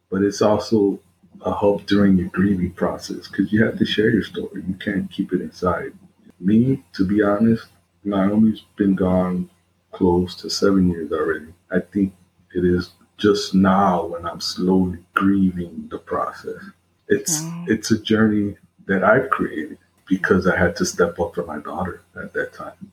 but 0.09 0.21
it's 0.21 0.41
also 0.41 0.99
a 1.43 1.57
help 1.57 1.85
during 1.87 2.17
your 2.17 2.29
grieving 2.29 2.71
process 2.71 3.27
because 3.27 3.51
you 3.51 3.63
have 3.65 3.79
to 3.79 3.85
share 3.85 4.11
your 4.11 4.23
story. 4.23 4.63
You 4.67 4.75
can't 4.75 5.09
keep 5.09 5.33
it 5.33 5.41
inside. 5.41 5.93
Me, 6.39 6.83
to 6.93 7.05
be 7.05 7.23
honest, 7.23 7.67
Naomi's 8.03 8.63
been 8.75 8.95
gone 8.95 9.49
close 9.91 10.35
to 10.35 10.49
seven 10.49 10.89
years 10.89 11.11
already. 11.11 11.53
I 11.71 11.79
think 11.79 12.13
it 12.53 12.65
is 12.65 12.91
just 13.17 13.53
now 13.53 14.05
when 14.05 14.25
I'm 14.25 14.41
slowly 14.41 14.99
grieving 15.13 15.87
the 15.89 15.99
process. 15.99 16.61
It's 17.07 17.43
it's 17.67 17.91
a 17.91 17.99
journey 17.99 18.57
that 18.87 19.03
I've 19.03 19.29
created 19.29 19.77
because 20.07 20.47
I 20.47 20.57
had 20.57 20.75
to 20.77 20.85
step 20.85 21.19
up 21.19 21.35
for 21.35 21.45
my 21.45 21.59
daughter 21.59 22.01
at 22.21 22.33
that 22.33 22.53
time. 22.53 22.91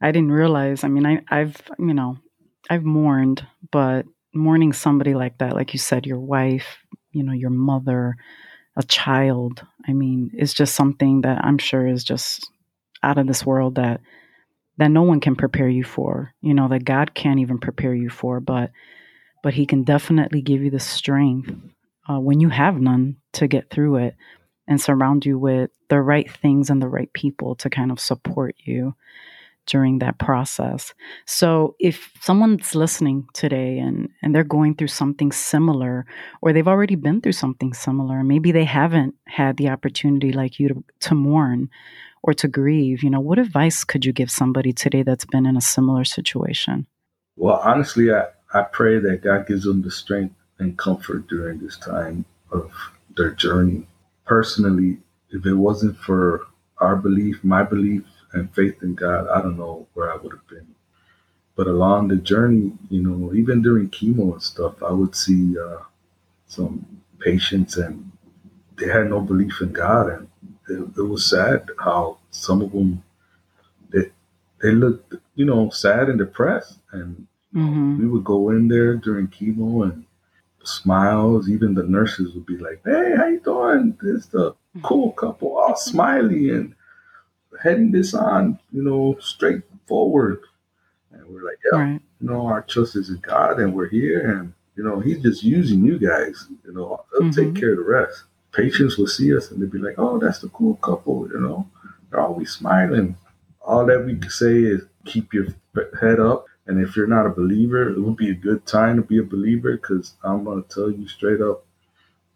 I 0.00 0.12
didn't 0.12 0.32
realize. 0.32 0.84
I 0.84 0.88
mean, 0.88 1.06
I, 1.06 1.22
I've 1.30 1.56
you 1.78 1.94
know, 1.94 2.18
I've 2.68 2.84
mourned, 2.84 3.46
but 3.70 4.06
mourning 4.34 4.72
somebody 4.72 5.14
like 5.14 5.38
that, 5.38 5.54
like 5.54 5.72
you 5.72 5.78
said, 5.78 6.06
your 6.06 6.20
wife, 6.20 6.78
you 7.12 7.22
know, 7.22 7.32
your 7.32 7.50
mother, 7.50 8.16
a 8.76 8.82
child. 8.82 9.64
I 9.88 9.92
mean, 9.92 10.30
it's 10.34 10.52
just 10.52 10.74
something 10.74 11.22
that 11.22 11.44
I'm 11.44 11.58
sure 11.58 11.86
is 11.86 12.04
just 12.04 12.50
out 13.02 13.18
of 13.18 13.26
this 13.26 13.46
world 13.46 13.76
that 13.76 14.00
that 14.78 14.90
no 14.90 15.02
one 15.02 15.20
can 15.20 15.36
prepare 15.36 15.68
you 15.68 15.84
for. 15.84 16.34
You 16.40 16.54
know, 16.54 16.68
that 16.68 16.84
God 16.84 17.14
can't 17.14 17.40
even 17.40 17.58
prepare 17.58 17.94
you 17.94 18.10
for, 18.10 18.40
but 18.40 18.70
but 19.42 19.54
He 19.54 19.66
can 19.66 19.84
definitely 19.84 20.42
give 20.42 20.62
you 20.62 20.70
the 20.70 20.80
strength 20.80 21.52
uh, 22.08 22.20
when 22.20 22.40
you 22.40 22.48
have 22.48 22.80
none 22.80 23.16
to 23.34 23.46
get 23.46 23.70
through 23.70 23.96
it, 23.96 24.16
and 24.68 24.80
surround 24.80 25.24
you 25.24 25.38
with 25.38 25.70
the 25.88 26.00
right 26.00 26.30
things 26.30 26.70
and 26.70 26.82
the 26.82 26.88
right 26.88 27.12
people 27.12 27.54
to 27.56 27.70
kind 27.70 27.90
of 27.90 28.00
support 28.00 28.56
you 28.58 28.94
during 29.66 29.98
that 29.98 30.18
process. 30.18 30.94
So 31.26 31.74
if 31.80 32.12
someone's 32.20 32.74
listening 32.74 33.26
today 33.32 33.78
and 33.78 34.08
and 34.22 34.34
they're 34.34 34.44
going 34.44 34.76
through 34.76 34.88
something 34.88 35.32
similar 35.32 36.06
or 36.40 36.52
they've 36.52 36.68
already 36.68 36.94
been 36.94 37.20
through 37.20 37.32
something 37.32 37.74
similar, 37.74 38.22
maybe 38.22 38.52
they 38.52 38.64
haven't 38.64 39.14
had 39.26 39.56
the 39.56 39.68
opportunity 39.68 40.32
like 40.32 40.60
you 40.60 40.68
to, 40.68 40.84
to 41.00 41.14
mourn 41.14 41.68
or 42.26 42.34
to 42.34 42.48
grieve, 42.48 43.02
you 43.02 43.10
know, 43.10 43.20
what 43.20 43.38
advice 43.38 43.84
could 43.84 44.04
you 44.04 44.12
give 44.12 44.30
somebody 44.30 44.72
today 44.72 45.02
that's 45.02 45.24
been 45.24 45.46
in 45.46 45.56
a 45.56 45.60
similar 45.60 46.04
situation? 46.04 46.86
Well, 47.36 47.60
honestly, 47.62 48.12
I, 48.12 48.26
I 48.52 48.62
pray 48.62 48.98
that 48.98 49.22
God 49.22 49.46
gives 49.46 49.64
them 49.64 49.82
the 49.82 49.90
strength 49.90 50.34
and 50.58 50.76
comfort 50.76 51.28
during 51.28 51.60
this 51.60 51.76
time 51.76 52.24
of 52.50 52.72
their 53.16 53.30
journey. 53.30 53.86
Personally, 54.24 54.98
if 55.30 55.46
it 55.46 55.54
wasn't 55.54 55.96
for 55.98 56.46
our 56.78 56.96
belief, 56.96 57.42
my 57.44 57.62
belief, 57.62 58.02
and 58.32 58.52
faith 58.54 58.82
in 58.82 58.94
God, 58.94 59.28
I 59.28 59.40
don't 59.40 59.56
know 59.56 59.86
where 59.94 60.12
I 60.12 60.16
would 60.16 60.32
have 60.32 60.46
been. 60.48 60.74
But 61.54 61.68
along 61.68 62.08
the 62.08 62.16
journey, 62.16 62.72
you 62.90 63.02
know, 63.02 63.32
even 63.34 63.62
during 63.62 63.88
chemo 63.88 64.32
and 64.32 64.42
stuff, 64.42 64.82
I 64.82 64.90
would 64.90 65.14
see 65.14 65.56
uh, 65.58 65.78
some 66.46 66.84
patients 67.20 67.76
and 67.76 68.10
they 68.78 68.88
had 68.88 69.08
no 69.08 69.20
belief 69.20 69.60
in 69.60 69.72
God. 69.72 70.10
And 70.10 70.28
it, 70.68 70.98
it 70.98 71.02
was 71.02 71.24
sad 71.24 71.68
how 71.78 72.18
some 72.30 72.62
of 72.62 72.72
them, 72.72 73.02
they, 73.90 74.10
they 74.62 74.72
looked, 74.72 75.14
you 75.34 75.44
know, 75.44 75.70
sad 75.70 76.08
and 76.08 76.18
depressed. 76.18 76.78
And 76.92 77.26
mm-hmm. 77.54 77.98
we 78.00 78.06
would 78.08 78.24
go 78.24 78.50
in 78.50 78.68
there 78.68 78.96
during 78.96 79.28
chemo 79.28 79.84
and 79.84 80.04
smiles. 80.64 81.48
Even 81.48 81.74
the 81.74 81.84
nurses 81.84 82.34
would 82.34 82.46
be 82.46 82.58
like, 82.58 82.80
"Hey, 82.84 83.14
how 83.16 83.26
you 83.26 83.40
doing? 83.40 83.96
This 84.00 84.26
the 84.26 84.54
cool 84.82 85.12
couple, 85.12 85.56
all 85.56 85.76
smiley 85.76 86.50
and 86.50 86.74
heading 87.62 87.90
this 87.90 88.14
on, 88.14 88.58
you 88.72 88.82
know, 88.82 89.16
straight 89.20 89.62
forward. 89.86 90.40
And 91.12 91.26
we're 91.26 91.44
like, 91.44 91.58
yeah, 91.72 91.78
right. 91.78 92.00
you 92.20 92.28
know, 92.28 92.46
our 92.46 92.62
trust 92.62 92.96
is 92.96 93.08
in 93.08 93.18
God 93.18 93.58
and 93.58 93.74
we're 93.74 93.88
here 93.88 94.38
and, 94.38 94.52
you 94.76 94.84
know, 94.84 95.00
he's 95.00 95.22
just 95.22 95.42
using 95.42 95.84
you 95.84 95.98
guys, 95.98 96.48
you 96.64 96.72
know, 96.72 97.04
he'll 97.12 97.22
mm-hmm. 97.22 97.30
take 97.30 97.60
care 97.60 97.72
of 97.72 97.78
the 97.78 97.84
rest. 97.84 98.24
Patients 98.52 98.96
will 98.96 99.06
see 99.06 99.36
us 99.36 99.50
and 99.50 99.60
they'll 99.60 99.70
be 99.70 99.78
like, 99.78 99.98
oh, 99.98 100.18
that's 100.18 100.40
the 100.40 100.48
cool 100.48 100.76
couple, 100.76 101.28
you 101.28 101.40
know, 101.40 101.68
they're 102.10 102.20
always 102.20 102.50
smiling. 102.50 103.16
All 103.60 103.84
that 103.86 104.04
we 104.04 104.16
can 104.16 104.30
say 104.30 104.62
is 104.62 104.82
keep 105.04 105.32
your 105.32 105.46
head 106.00 106.20
up. 106.20 106.46
And 106.66 106.80
if 106.80 106.96
you're 106.96 107.06
not 107.06 107.26
a 107.26 107.30
believer, 107.30 107.90
it 107.90 108.00
would 108.00 108.16
be 108.16 108.30
a 108.30 108.34
good 108.34 108.66
time 108.66 108.96
to 108.96 109.02
be 109.02 109.18
a 109.18 109.22
believer 109.22 109.76
because 109.76 110.14
I'm 110.24 110.44
going 110.44 110.62
to 110.62 110.68
tell 110.68 110.90
you 110.90 111.06
straight 111.06 111.40
up, 111.40 111.64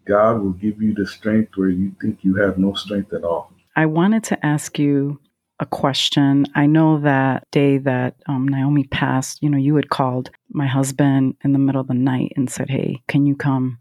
God 0.05 0.41
will 0.41 0.53
give 0.53 0.81
you 0.81 0.93
the 0.93 1.05
strength 1.05 1.57
where 1.57 1.69
you 1.69 1.95
think 2.01 2.19
you 2.23 2.35
have 2.35 2.57
no 2.57 2.73
strength 2.73 3.13
at 3.13 3.23
all. 3.23 3.51
I 3.75 3.85
wanted 3.85 4.23
to 4.25 4.45
ask 4.45 4.77
you 4.79 5.19
a 5.59 5.65
question. 5.65 6.45
I 6.55 6.65
know 6.65 6.99
that 7.01 7.49
day 7.51 7.77
that 7.77 8.15
um, 8.27 8.47
Naomi 8.47 8.83
passed, 8.85 9.41
you 9.41 9.49
know, 9.49 9.57
you 9.57 9.75
had 9.75 9.89
called 9.89 10.31
my 10.49 10.67
husband 10.67 11.35
in 11.43 11.53
the 11.53 11.59
middle 11.59 11.79
of 11.79 11.87
the 11.87 11.93
night 11.93 12.33
and 12.35 12.49
said, 12.49 12.69
Hey, 12.69 13.01
can 13.07 13.25
you 13.25 13.35
come? 13.35 13.77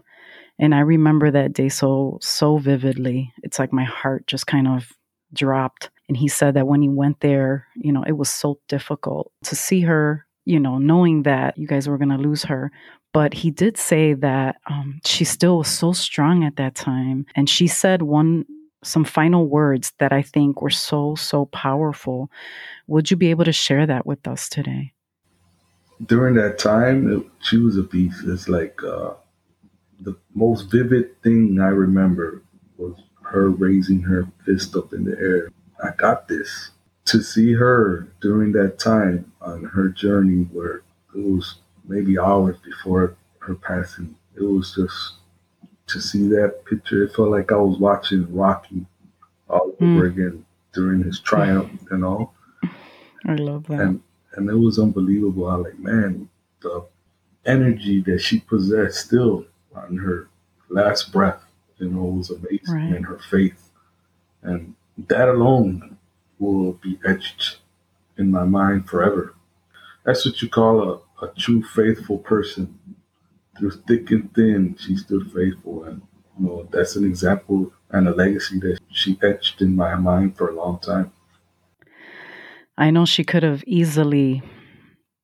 And 0.60 0.74
I 0.74 0.80
remember 0.80 1.30
that 1.30 1.54
day 1.54 1.70
so, 1.70 2.18
so 2.20 2.58
vividly. 2.58 3.32
It's 3.42 3.58
like 3.58 3.72
my 3.72 3.84
heart 3.84 4.26
just 4.26 4.46
kind 4.46 4.68
of 4.68 4.92
dropped. 5.32 5.88
And 6.08 6.16
he 6.16 6.28
said 6.28 6.54
that 6.54 6.66
when 6.66 6.82
he 6.82 6.88
went 6.88 7.20
there, 7.20 7.66
you 7.76 7.90
know, 7.92 8.04
it 8.06 8.12
was 8.12 8.28
so 8.28 8.60
difficult 8.68 9.32
to 9.44 9.56
see 9.56 9.80
her, 9.80 10.26
you 10.44 10.60
know, 10.60 10.76
knowing 10.76 11.22
that 11.22 11.56
you 11.56 11.66
guys 11.66 11.88
were 11.88 11.96
going 11.96 12.10
to 12.10 12.18
lose 12.18 12.44
her. 12.44 12.70
But 13.14 13.32
he 13.32 13.50
did 13.50 13.78
say 13.78 14.12
that 14.14 14.56
um, 14.66 15.00
she 15.04 15.24
still 15.24 15.58
was 15.58 15.68
so 15.68 15.92
strong 15.92 16.44
at 16.44 16.56
that 16.56 16.74
time. 16.74 17.24
And 17.34 17.48
she 17.48 17.66
said 17.66 18.02
one 18.02 18.44
some 18.82 19.04
final 19.04 19.46
words 19.46 19.92
that 19.98 20.12
I 20.12 20.22
think 20.22 20.62
were 20.62 20.70
so, 20.70 21.14
so 21.14 21.46
powerful. 21.46 22.30
Would 22.86 23.10
you 23.10 23.16
be 23.16 23.28
able 23.30 23.44
to 23.44 23.52
share 23.52 23.86
that 23.86 24.06
with 24.06 24.26
us 24.26 24.48
today? 24.48 24.94
During 26.06 26.34
that 26.36 26.58
time, 26.58 27.12
it, 27.12 27.26
she 27.42 27.58
was 27.58 27.76
a 27.76 27.82
beast. 27.82 28.22
It's 28.26 28.48
like 28.48 28.82
uh, 28.82 29.12
the 30.00 30.16
most 30.34 30.70
vivid 30.70 31.20
thing 31.22 31.60
I 31.60 31.68
remember 31.68 32.42
was 32.76 32.94
her 33.22 33.50
raising 33.50 34.00
her 34.02 34.26
fist 34.44 34.74
up 34.76 34.92
in 34.92 35.04
the 35.04 35.18
air. 35.18 35.50
I 35.82 35.90
got 35.96 36.28
this. 36.28 36.70
To 37.06 37.22
see 37.22 37.54
her 37.54 38.12
during 38.20 38.52
that 38.52 38.78
time 38.78 39.32
on 39.40 39.64
her 39.64 39.88
journey, 39.88 40.44
where 40.52 40.82
it 41.14 41.18
was 41.18 41.56
maybe 41.88 42.18
hours 42.18 42.56
before 42.64 43.16
her 43.40 43.56
passing, 43.56 44.14
it 44.36 44.42
was 44.42 44.74
just 44.74 45.14
to 45.88 46.00
see 46.00 46.28
that 46.28 46.64
picture, 46.66 47.02
it 47.02 47.14
felt 47.14 47.30
like 47.30 47.50
I 47.50 47.56
was 47.56 47.78
watching 47.78 48.32
Rocky 48.32 48.86
all 49.48 49.72
mm. 49.80 49.96
over 49.96 50.06
again 50.06 50.44
during 50.72 51.02
his 51.02 51.18
triumph 51.18 51.72
and 51.90 52.04
all. 52.04 52.34
I 53.26 53.34
love 53.34 53.66
that. 53.66 53.80
And 53.80 54.02
and 54.34 54.48
it 54.48 54.54
was 54.54 54.78
unbelievable. 54.78 55.48
I 55.48 55.56
like, 55.56 55.78
man, 55.78 56.28
the 56.60 56.86
energy 57.44 58.00
that 58.02 58.20
she 58.20 58.40
possessed 58.40 59.06
still 59.06 59.46
on 59.74 59.96
her 59.98 60.28
last 60.68 61.12
breath, 61.12 61.42
you 61.78 61.88
know, 61.88 62.04
was 62.04 62.30
amazing 62.30 62.74
right. 62.74 62.94
and 62.94 63.06
her 63.06 63.18
faith. 63.18 63.70
And 64.42 64.74
that 65.08 65.28
alone 65.28 65.98
will 66.38 66.72
be 66.74 66.98
etched 67.04 67.58
in 68.16 68.30
my 68.30 68.44
mind 68.44 68.88
forever. 68.88 69.34
That's 70.04 70.24
what 70.24 70.40
you 70.42 70.48
call 70.48 70.82
a, 71.20 71.24
a 71.26 71.32
true 71.36 71.62
faithful 71.62 72.18
person. 72.18 72.78
Through 73.58 73.82
thick 73.86 74.10
and 74.10 74.32
thin, 74.34 74.76
she 74.78 74.96
stood 74.96 75.30
faithful. 75.32 75.84
And, 75.84 76.02
you 76.38 76.46
know, 76.46 76.68
that's 76.70 76.96
an 76.96 77.04
example 77.04 77.72
and 77.90 78.08
a 78.08 78.14
legacy 78.14 78.58
that 78.60 78.78
she 78.90 79.18
etched 79.22 79.60
in 79.60 79.76
my 79.76 79.94
mind 79.96 80.36
for 80.36 80.48
a 80.48 80.54
long 80.54 80.78
time. 80.78 81.12
I 82.78 82.90
know 82.90 83.04
she 83.04 83.24
could 83.24 83.42
have 83.42 83.62
easily 83.66 84.42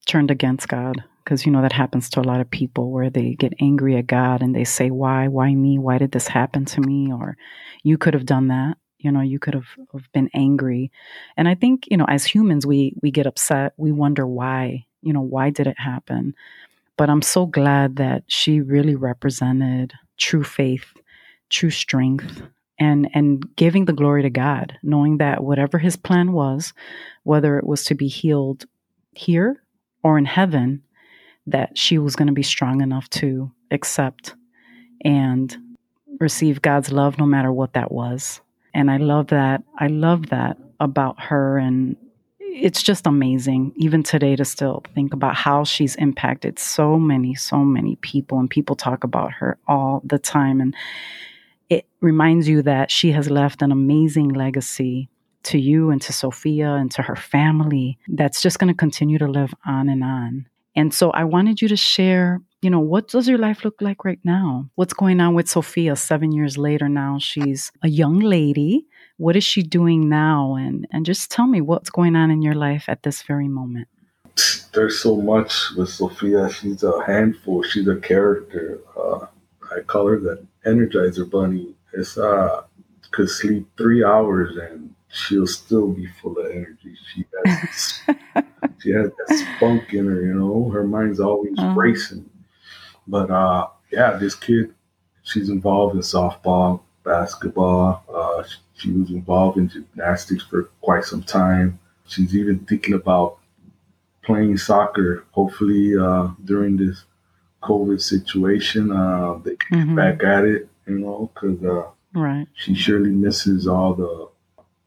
turned 0.07 0.31
against 0.31 0.69
God 0.69 1.05
because 1.27 1.45
you 1.45 1.51
know 1.51 1.61
that 1.61 1.73
happens 1.73 2.09
to 2.09 2.21
a 2.21 2.23
lot 2.23 2.41
of 2.41 2.49
people 2.49 2.93
where 2.93 3.11
they 3.11 3.35
get 3.35 3.53
angry 3.61 3.97
at 3.97 4.07
God 4.07 4.43
and 4.43 4.55
they 4.55 4.63
say, 4.63 4.93
"Why? 4.93 5.27
Why 5.27 5.53
me? 5.53 5.77
Why 5.77 5.99
did 5.99 6.13
this 6.13 6.29
happen 6.29 6.65
to 6.67 6.81
me?" 6.81 7.13
Or 7.13 7.37
you 7.83 7.99
could 7.99 8.15
have 8.15 8.27
done 8.27 8.47
that. 8.49 8.79
You 8.99 9.11
know, 9.11 9.21
you 9.21 9.41
could 9.41 9.55
have, 9.55 9.67
have 9.93 10.11
been 10.13 10.31
angry. 10.35 10.93
And 11.37 11.49
I 11.49 11.57
think 11.57 11.89
you 11.91 11.97
know, 11.97 12.05
as 12.09 12.25
humans, 12.25 12.65
we 12.65 12.95
we 13.03 13.11
get 13.11 13.27
upset. 13.27 13.73
We 13.77 13.91
wonder 13.91 14.25
why. 14.25 14.87
You 15.03 15.13
know, 15.13 15.21
why 15.21 15.51
did 15.51 15.67
it 15.67 15.79
happen? 15.79 16.35
But 16.97 17.11
I'm 17.11 17.23
so 17.23 17.45
glad 17.45 17.97
that 17.97 18.23
she 18.29 18.61
really 18.61 18.95
represented 18.95 19.93
true 20.19 20.45
faith, 20.45 20.95
true 21.51 21.71
strength, 21.71 22.41
and 22.79 23.11
and 23.15 23.45
giving 23.57 23.87
the 23.87 23.93
glory 23.93 24.23
to 24.23 24.31
God, 24.31 24.79
knowing 24.85 25.19
that 25.19 25.43
whatever 25.43 25.79
His 25.79 25.97
plan 25.97 26.33
was, 26.33 26.73
whether 27.25 27.59
it 27.59 27.67
was 27.67 27.83
to 27.85 27.97
be 27.97 28.07
healed 28.07 28.67
here 29.13 29.65
or 30.05 30.19
in 30.19 30.25
heaven, 30.25 30.83
that 31.47 31.77
she 31.77 31.99
was 31.99 32.17
going 32.17 32.27
to 32.27 32.33
be 32.33 32.43
strong 32.43 32.81
enough 32.81 33.09
to 33.11 33.51
accept 33.71 34.35
and 35.03 35.57
receive 36.21 36.63
God's 36.63 36.91
love 36.91 37.19
no 37.19 37.27
matter 37.27 37.53
what 37.53 37.75
that 37.75 37.93
was. 37.93 38.41
And 38.75 38.91
I 38.91 38.97
love 38.97 39.29
that. 39.29 39.63
I 39.79 39.87
love 39.87 40.31
that 40.31 40.59
about 40.81 41.21
her. 41.21 41.59
And 41.59 41.97
it's 42.41 42.83
just 42.83 43.07
amazing, 43.07 43.73
even 43.77 44.03
today, 44.03 44.37
to 44.37 44.45
still 44.45 44.83
think 44.95 45.13
about 45.15 45.37
how 45.37 45.65
she's 45.65 45.95
impacted 45.97 46.59
so 46.59 46.99
many, 46.99 47.35
so 47.35 47.59
many 47.59 47.97
people. 47.97 48.39
And 48.39 48.51
people 48.51 48.77
talk 48.77 49.05
about 49.05 49.33
her 49.33 49.59
all 49.69 50.03
the 50.05 50.19
time. 50.19 50.61
And 50.61 50.75
it 51.69 51.87
reminds 52.01 52.49
you 52.49 52.63
that 52.63 52.91
she 52.91 53.13
has 53.13 53.31
left 53.31 53.63
an 53.63 53.73
amazing 53.73 54.31
legacy 54.31 55.09
to 55.45 55.59
you 55.59 55.91
and 55.91 56.03
to 56.03 56.13
Sophia 56.13 56.75
and 56.75 56.91
to 56.91 57.03
her 57.03 57.17
family 57.17 57.99
that's 58.09 58.43
just 58.43 58.59
going 58.59 58.69
to 58.69 58.77
continue 58.77 59.19
to 59.19 59.29
live 59.29 59.55
on 59.65 59.89
and 59.89 60.03
on. 60.03 60.47
And 60.77 60.93
so 60.93 61.11
I 61.11 61.25
wanted 61.25 61.63
you 61.63 61.69
to 61.69 61.77
share, 61.77 62.43
you 62.61 62.69
know, 62.69 62.81
what 62.81 63.09
does 63.09 63.27
your 63.27 63.39
life 63.39 63.65
look 63.65 63.81
like 63.81 64.05
right 64.05 64.21
now? 64.23 64.69
What's 64.75 64.93
going 64.93 65.21
on 65.21 65.35
with 65.35 65.49
Sophia 65.49 65.97
7 65.97 66.33
years 66.33 66.59
later 66.59 66.89
now? 66.89 67.19
She's 67.19 67.73
a 67.83 67.89
young 67.89 68.21
lady. 68.21 68.87
What 69.17 69.37
is 69.37 69.45
she 69.45 69.63
doing 69.63 70.11
now 70.11 70.55
and 70.55 70.87
and 70.93 71.07
just 71.07 71.31
tell 71.31 71.47
me 71.47 71.63
what's 71.63 71.89
going 71.89 72.15
on 72.15 72.31
in 72.31 72.43
your 72.43 72.55
life 72.55 72.85
at 72.89 73.03
this 73.03 73.23
very 73.23 73.49
moment. 73.49 73.89
There's 74.75 75.01
so 75.01 75.17
much 75.17 75.71
with 75.75 75.89
Sophia. 75.89 76.51
She's 76.51 76.83
a 76.83 77.03
handful. 77.07 77.63
She's 77.63 77.89
a 77.89 77.97
character. 77.97 78.81
Uh, 78.95 79.27
I 79.75 79.81
call 79.81 80.09
her 80.09 80.21
the 80.21 80.47
Energizer 80.67 81.29
Bunny. 81.29 81.75
It's 81.95 82.19
uh 82.19 82.65
could 83.13 83.31
sleep 83.31 83.67
three 83.79 84.05
hours 84.05 84.57
and 84.59 84.95
she'll 85.09 85.47
still 85.47 85.89
be 85.93 86.07
full 86.21 86.37
of 86.37 86.51
energy. 86.51 86.95
She 87.15 87.25
has 87.47 88.01
she 88.79 88.91
has 88.91 89.11
that 89.11 89.57
spunk 89.57 89.93
in 89.93 90.07
her, 90.07 90.23
you 90.23 90.35
know. 90.35 90.69
Her 90.71 90.85
mind's 90.85 91.21
always 91.21 91.59
uh-huh. 91.59 91.75
racing. 91.75 92.29
But 93.07 93.31
uh, 93.31 93.69
yeah, 93.91 94.13
this 94.13 94.35
kid, 94.35 94.75
she's 95.23 95.49
involved 95.49 95.95
in 95.95 96.03
softball, 96.03 96.81
basketball. 97.05 98.05
Uh, 98.13 98.45
she 98.75 98.91
was 98.93 99.11
involved 99.11 99.59
in 99.59 99.69
gymnastics 99.69 100.45
for 100.45 100.65
quite 100.81 101.05
some 101.05 101.23
time. 101.23 101.79
She's 102.07 102.37
even 102.37 102.61
thinking 102.61 102.95
about 102.95 103.39
playing 104.23 104.59
soccer. 104.59 105.25
Hopefully, 105.33 105.97
uh, 105.97 106.29
during 106.45 106.77
this 106.77 107.05
COVID 107.63 108.01
situation, 108.01 108.93
uh, 108.93 109.39
they 109.45 109.51
get 109.51 109.71
mm-hmm. 109.71 109.95
back 109.95 110.23
at 110.23 110.45
it. 110.45 110.69
You 110.87 111.01
know, 111.01 111.31
because 111.35 111.65
uh, 111.65 111.91
right. 112.15 112.47
she 112.55 112.75
surely 112.75 113.11
misses 113.11 113.67
all 113.67 113.95
the 113.95 114.29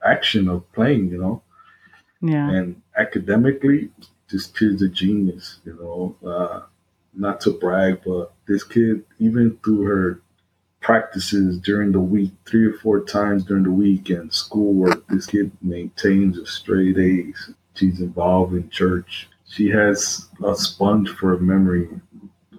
action 0.05 0.47
of 0.47 0.71
playing, 0.71 1.09
you 1.09 1.17
know. 1.17 1.41
Yeah. 2.21 2.49
And 2.49 2.81
academically, 2.97 3.89
this 4.31 4.47
kid's 4.47 4.81
a 4.81 4.89
genius, 4.89 5.59
you 5.65 5.73
know. 5.73 6.29
Uh, 6.29 6.61
not 7.13 7.41
to 7.41 7.51
brag, 7.51 8.01
but 8.05 8.33
this 8.47 8.63
kid, 8.63 9.03
even 9.19 9.57
through 9.63 9.81
her 9.83 10.21
practices 10.81 11.57
during 11.59 11.91
the 11.91 11.99
week, 11.99 12.31
three 12.45 12.65
or 12.65 12.73
four 12.73 13.01
times 13.03 13.43
during 13.43 13.63
the 13.63 13.71
week, 13.71 14.09
and 14.09 14.33
schoolwork, 14.33 15.05
this 15.07 15.25
kid 15.25 15.51
maintains 15.61 16.37
a 16.37 16.45
straight 16.45 16.97
A's. 16.97 17.51
She's 17.73 17.99
involved 17.99 18.53
in 18.53 18.69
church. 18.69 19.27
She 19.47 19.69
has 19.69 20.27
a 20.45 20.55
sponge 20.55 21.09
for 21.09 21.33
a 21.33 21.39
memory. 21.39 21.89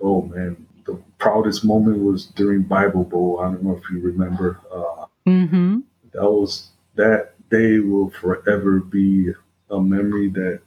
Oh 0.02 0.22
man, 0.22 0.66
the 0.84 1.00
proudest 1.18 1.64
moment 1.64 1.98
was 1.98 2.26
during 2.26 2.62
Bible 2.62 3.04
Bowl. 3.04 3.40
I 3.40 3.44
don't 3.44 3.62
know 3.62 3.76
if 3.76 3.90
you 3.90 4.00
remember. 4.00 4.60
Uh, 4.72 5.06
mm-hmm. 5.26 5.80
That 6.12 6.22
was 6.22 6.70
that 6.96 7.34
day 7.50 7.78
will 7.78 8.10
forever 8.10 8.80
be 8.80 9.32
a 9.70 9.80
memory 9.80 10.28
that 10.28 10.61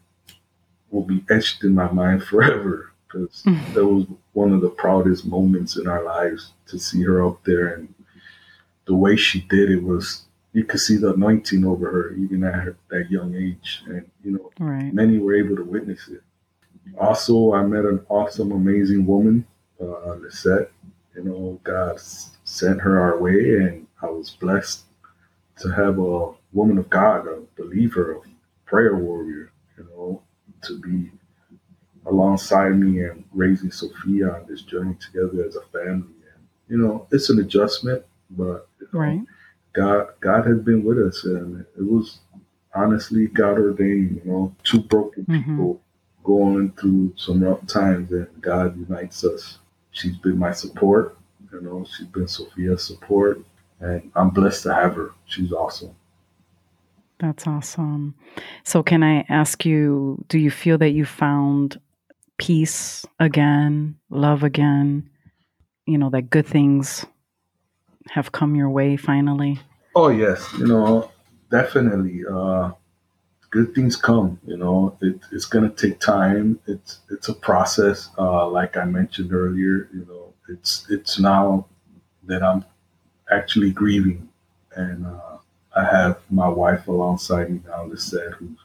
will 0.92 1.04
be 1.04 1.24
etched 1.30 1.64
in 1.64 1.74
my 1.74 1.92
mind 1.92 2.24
forever 2.24 2.92
because 3.08 3.44
mm. 3.46 3.74
that 3.74 3.86
was 3.86 4.06
one 4.34 4.52
of 4.52 4.62
the 4.62 4.70
proudest 4.70 5.26
moments 5.26 5.78
in 5.78 5.88
our 5.88 6.04
lives 6.04 6.52
to 6.68 6.80
see 6.80 7.02
her 7.04 7.26
up 7.26 7.44
there 7.44 7.76
and 7.76 7.94
the 8.86 8.94
way 8.94 9.16
she 9.16 9.42
did 9.42 9.70
it 9.70 9.82
was 9.82 10.24
you 10.54 10.64
could 10.64 10.80
see 10.80 10.98
the 10.98 11.14
anointing 11.14 11.66
over 11.66 11.90
her 11.90 12.14
even 12.14 12.44
at 12.44 12.54
her, 12.54 12.78
that 12.90 13.10
young 13.10 13.36
age 13.36 13.84
and 13.88 14.10
you 14.24 14.32
know 14.32 14.52
right. 14.60 14.94
many 14.94 15.18
were 15.18 15.36
able 15.36 15.56
to 15.56 15.64
witness 15.64 16.08
it 16.10 16.22
also 17.00 17.54
i 17.54 17.64
met 17.64 17.86
an 17.86 18.04
awesome 18.10 18.52
amazing 18.52 19.06
woman 19.06 19.46
uh, 19.82 20.10
on 20.10 20.22
the 20.22 20.32
set 20.32 20.72
you 21.16 21.24
know 21.24 21.60
god 21.64 22.00
sent 22.00 22.82
her 22.82 23.00
our 23.00 23.20
way 23.20 23.56
and 23.56 23.88
i 24.02 24.06
was 24.06 24.32
blessed 24.32 24.84
to 25.58 25.70
have 25.70 26.00
a 26.00 26.32
woman 26.52 26.78
of 26.78 26.90
God, 26.90 27.28
a 27.28 27.42
believer, 27.56 28.14
a 28.14 28.20
prayer 28.66 28.96
warrior, 28.96 29.52
you 29.78 29.84
know, 29.86 30.22
to 30.64 30.80
be 30.80 31.12
alongside 32.06 32.78
me 32.78 33.04
and 33.04 33.24
raising 33.32 33.72
Sophia 33.72 34.30
on 34.30 34.46
this 34.48 34.62
journey 34.62 34.96
together 34.96 35.46
as 35.46 35.56
a 35.56 35.62
family. 35.72 36.14
And 36.34 36.48
you 36.68 36.78
know, 36.78 37.08
it's 37.12 37.30
an 37.30 37.40
adjustment, 37.40 38.04
but 38.32 38.68
you 38.80 38.88
know, 38.94 39.00
right. 39.00 39.22
God 39.74 40.10
God 40.20 40.46
has 40.46 40.60
been 40.60 40.84
with 40.84 41.00
us, 41.00 41.24
and 41.24 41.62
it 41.62 41.84
was 41.84 42.20
honestly 42.76 43.28
God 43.28 43.58
ordained. 43.58 44.22
You 44.24 44.32
know, 44.32 44.56
two 44.64 44.82
broken 44.82 45.26
mm-hmm. 45.26 45.52
people 45.52 45.82
going 46.24 46.72
through 46.74 47.14
some 47.18 47.44
rough 47.44 47.66
times, 47.68 48.12
and 48.12 48.28
God 48.42 48.78
unites 48.78 49.24
us. 49.24 49.60
She's 49.92 50.18
been 50.18 50.38
my 50.38 50.52
support. 50.52 51.18
You 51.52 51.62
know, 51.62 51.86
she's 51.86 52.08
been 52.08 52.28
Sophia's 52.28 52.84
support 52.84 53.46
and 53.84 54.12
I'm 54.16 54.30
blessed 54.30 54.64
to 54.64 54.74
have 54.74 54.96
her. 54.96 55.12
She's 55.26 55.52
awesome. 55.52 55.96
That's 57.24 57.48
awesome. 57.48 58.16
So, 58.66 58.84
can 58.84 59.02
I 59.02 59.26
ask 59.30 59.64
you, 59.64 60.26
do 60.28 60.38
you 60.38 60.52
feel 60.52 60.78
that 60.80 60.90
you 60.90 61.06
found 61.06 61.80
peace 62.38 63.06
again, 63.18 63.96
love 64.10 64.44
again? 64.44 65.10
You 65.86 66.00
know, 66.00 66.10
that 66.10 66.30
good 66.30 66.46
things 66.46 67.06
have 68.10 68.34
come 68.34 68.56
your 68.56 68.70
way 68.70 68.98
finally? 68.98 69.58
Oh, 69.96 70.10
yes. 70.10 70.52
You 70.60 70.68
know, 70.68 71.12
definitely. 71.50 72.24
Uh, 72.30 72.72
good 73.52 73.74
things 73.74 73.96
come. 73.96 74.38
You 74.46 74.58
know, 74.58 74.98
it, 75.00 75.16
it's 75.32 75.46
going 75.46 75.72
to 75.72 75.74
take 75.74 76.02
time. 76.02 76.60
It's 76.68 77.00
it's 77.10 77.30
a 77.30 77.34
process. 77.34 78.10
Uh, 78.18 78.50
like 78.50 78.76
I 78.76 78.84
mentioned 78.84 79.32
earlier, 79.32 79.88
you 79.94 80.06
know, 80.10 80.34
it's 80.50 80.86
it's 80.90 81.22
now 81.22 81.68
that 82.26 82.44
I'm 82.44 82.66
actually 83.32 83.72
grieving, 83.72 84.28
and 84.76 85.06
uh, 85.06 85.33
I 85.76 85.84
have 85.84 86.20
my 86.30 86.48
wife 86.48 86.88
alongside 86.88 87.50
me 87.50 87.60
now, 87.66 87.88
the 87.88 87.98
set, 87.98 88.34
who's 88.34 88.58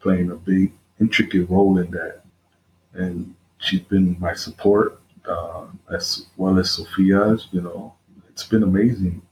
playing 0.00 0.30
a 0.30 0.34
big, 0.34 0.72
intricate 1.00 1.48
role 1.48 1.78
in 1.78 1.90
that, 1.92 2.22
and 2.94 3.34
she's 3.58 3.80
been 3.80 4.16
my 4.18 4.34
support 4.34 5.00
uh, 5.28 5.66
as 5.92 6.26
well 6.36 6.58
as 6.58 6.70
Sophia's. 6.70 7.48
You 7.52 7.62
know, 7.62 7.94
it's 8.28 8.44
been 8.44 8.62
amazing. 8.62 9.22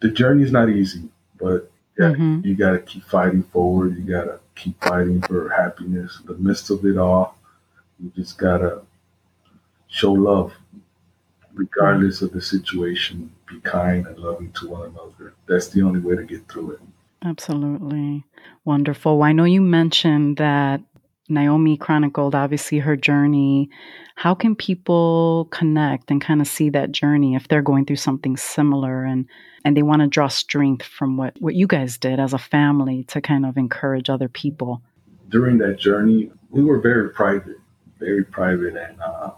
The 0.00 0.10
journey 0.10 0.42
is 0.42 0.52
not 0.52 0.68
easy, 0.68 1.08
but 1.40 1.70
yeah, 1.98 2.10
mm-hmm. 2.10 2.40
you 2.46 2.54
got 2.54 2.72
to 2.72 2.80
keep 2.80 3.04
fighting 3.04 3.44
forward. 3.44 3.96
You 3.96 4.04
got 4.04 4.24
to 4.24 4.40
keep 4.54 4.82
fighting 4.82 5.22
for 5.22 5.48
happiness. 5.48 6.18
In 6.20 6.26
the 6.26 6.38
midst 6.38 6.70
of 6.70 6.84
it 6.84 6.98
all, 6.98 7.38
you 8.02 8.12
just 8.16 8.36
gotta 8.38 8.82
show 9.88 10.12
love 10.12 10.52
regardless 11.54 12.20
of 12.20 12.32
the 12.32 12.40
situation, 12.40 13.30
be 13.46 13.60
kind 13.60 14.06
and 14.06 14.18
loving 14.18 14.52
to 14.52 14.68
one 14.68 14.88
another. 14.88 15.34
That's 15.46 15.68
the 15.68 15.82
only 15.82 16.00
way 16.00 16.16
to 16.16 16.24
get 16.24 16.48
through 16.48 16.72
it. 16.72 16.80
Absolutely. 17.24 18.24
Wonderful. 18.64 19.22
I 19.22 19.32
know 19.32 19.44
you 19.44 19.60
mentioned 19.60 20.36
that 20.36 20.82
Naomi 21.28 21.76
chronicled 21.76 22.34
obviously 22.34 22.78
her 22.78 22.96
journey. 22.96 23.70
How 24.16 24.34
can 24.34 24.54
people 24.54 25.48
connect 25.50 26.10
and 26.10 26.20
kind 26.20 26.40
of 26.40 26.46
see 26.46 26.68
that 26.70 26.92
journey 26.92 27.34
if 27.34 27.48
they're 27.48 27.62
going 27.62 27.86
through 27.86 27.96
something 27.96 28.36
similar 28.36 29.04
and 29.04 29.26
and 29.64 29.74
they 29.74 29.82
want 29.82 30.02
to 30.02 30.06
draw 30.06 30.28
strength 30.28 30.84
from 30.84 31.16
what 31.16 31.34
what 31.40 31.54
you 31.54 31.66
guys 31.66 31.96
did 31.96 32.20
as 32.20 32.34
a 32.34 32.38
family 32.38 33.04
to 33.04 33.22
kind 33.22 33.46
of 33.46 33.56
encourage 33.56 34.10
other 34.10 34.28
people? 34.28 34.82
During 35.30 35.56
that 35.58 35.78
journey, 35.78 36.30
we 36.50 36.62
were 36.62 36.78
very 36.78 37.08
private, 37.10 37.56
very 37.98 38.24
private, 38.24 38.76
and 38.76 39.00
uh, 39.00 39.30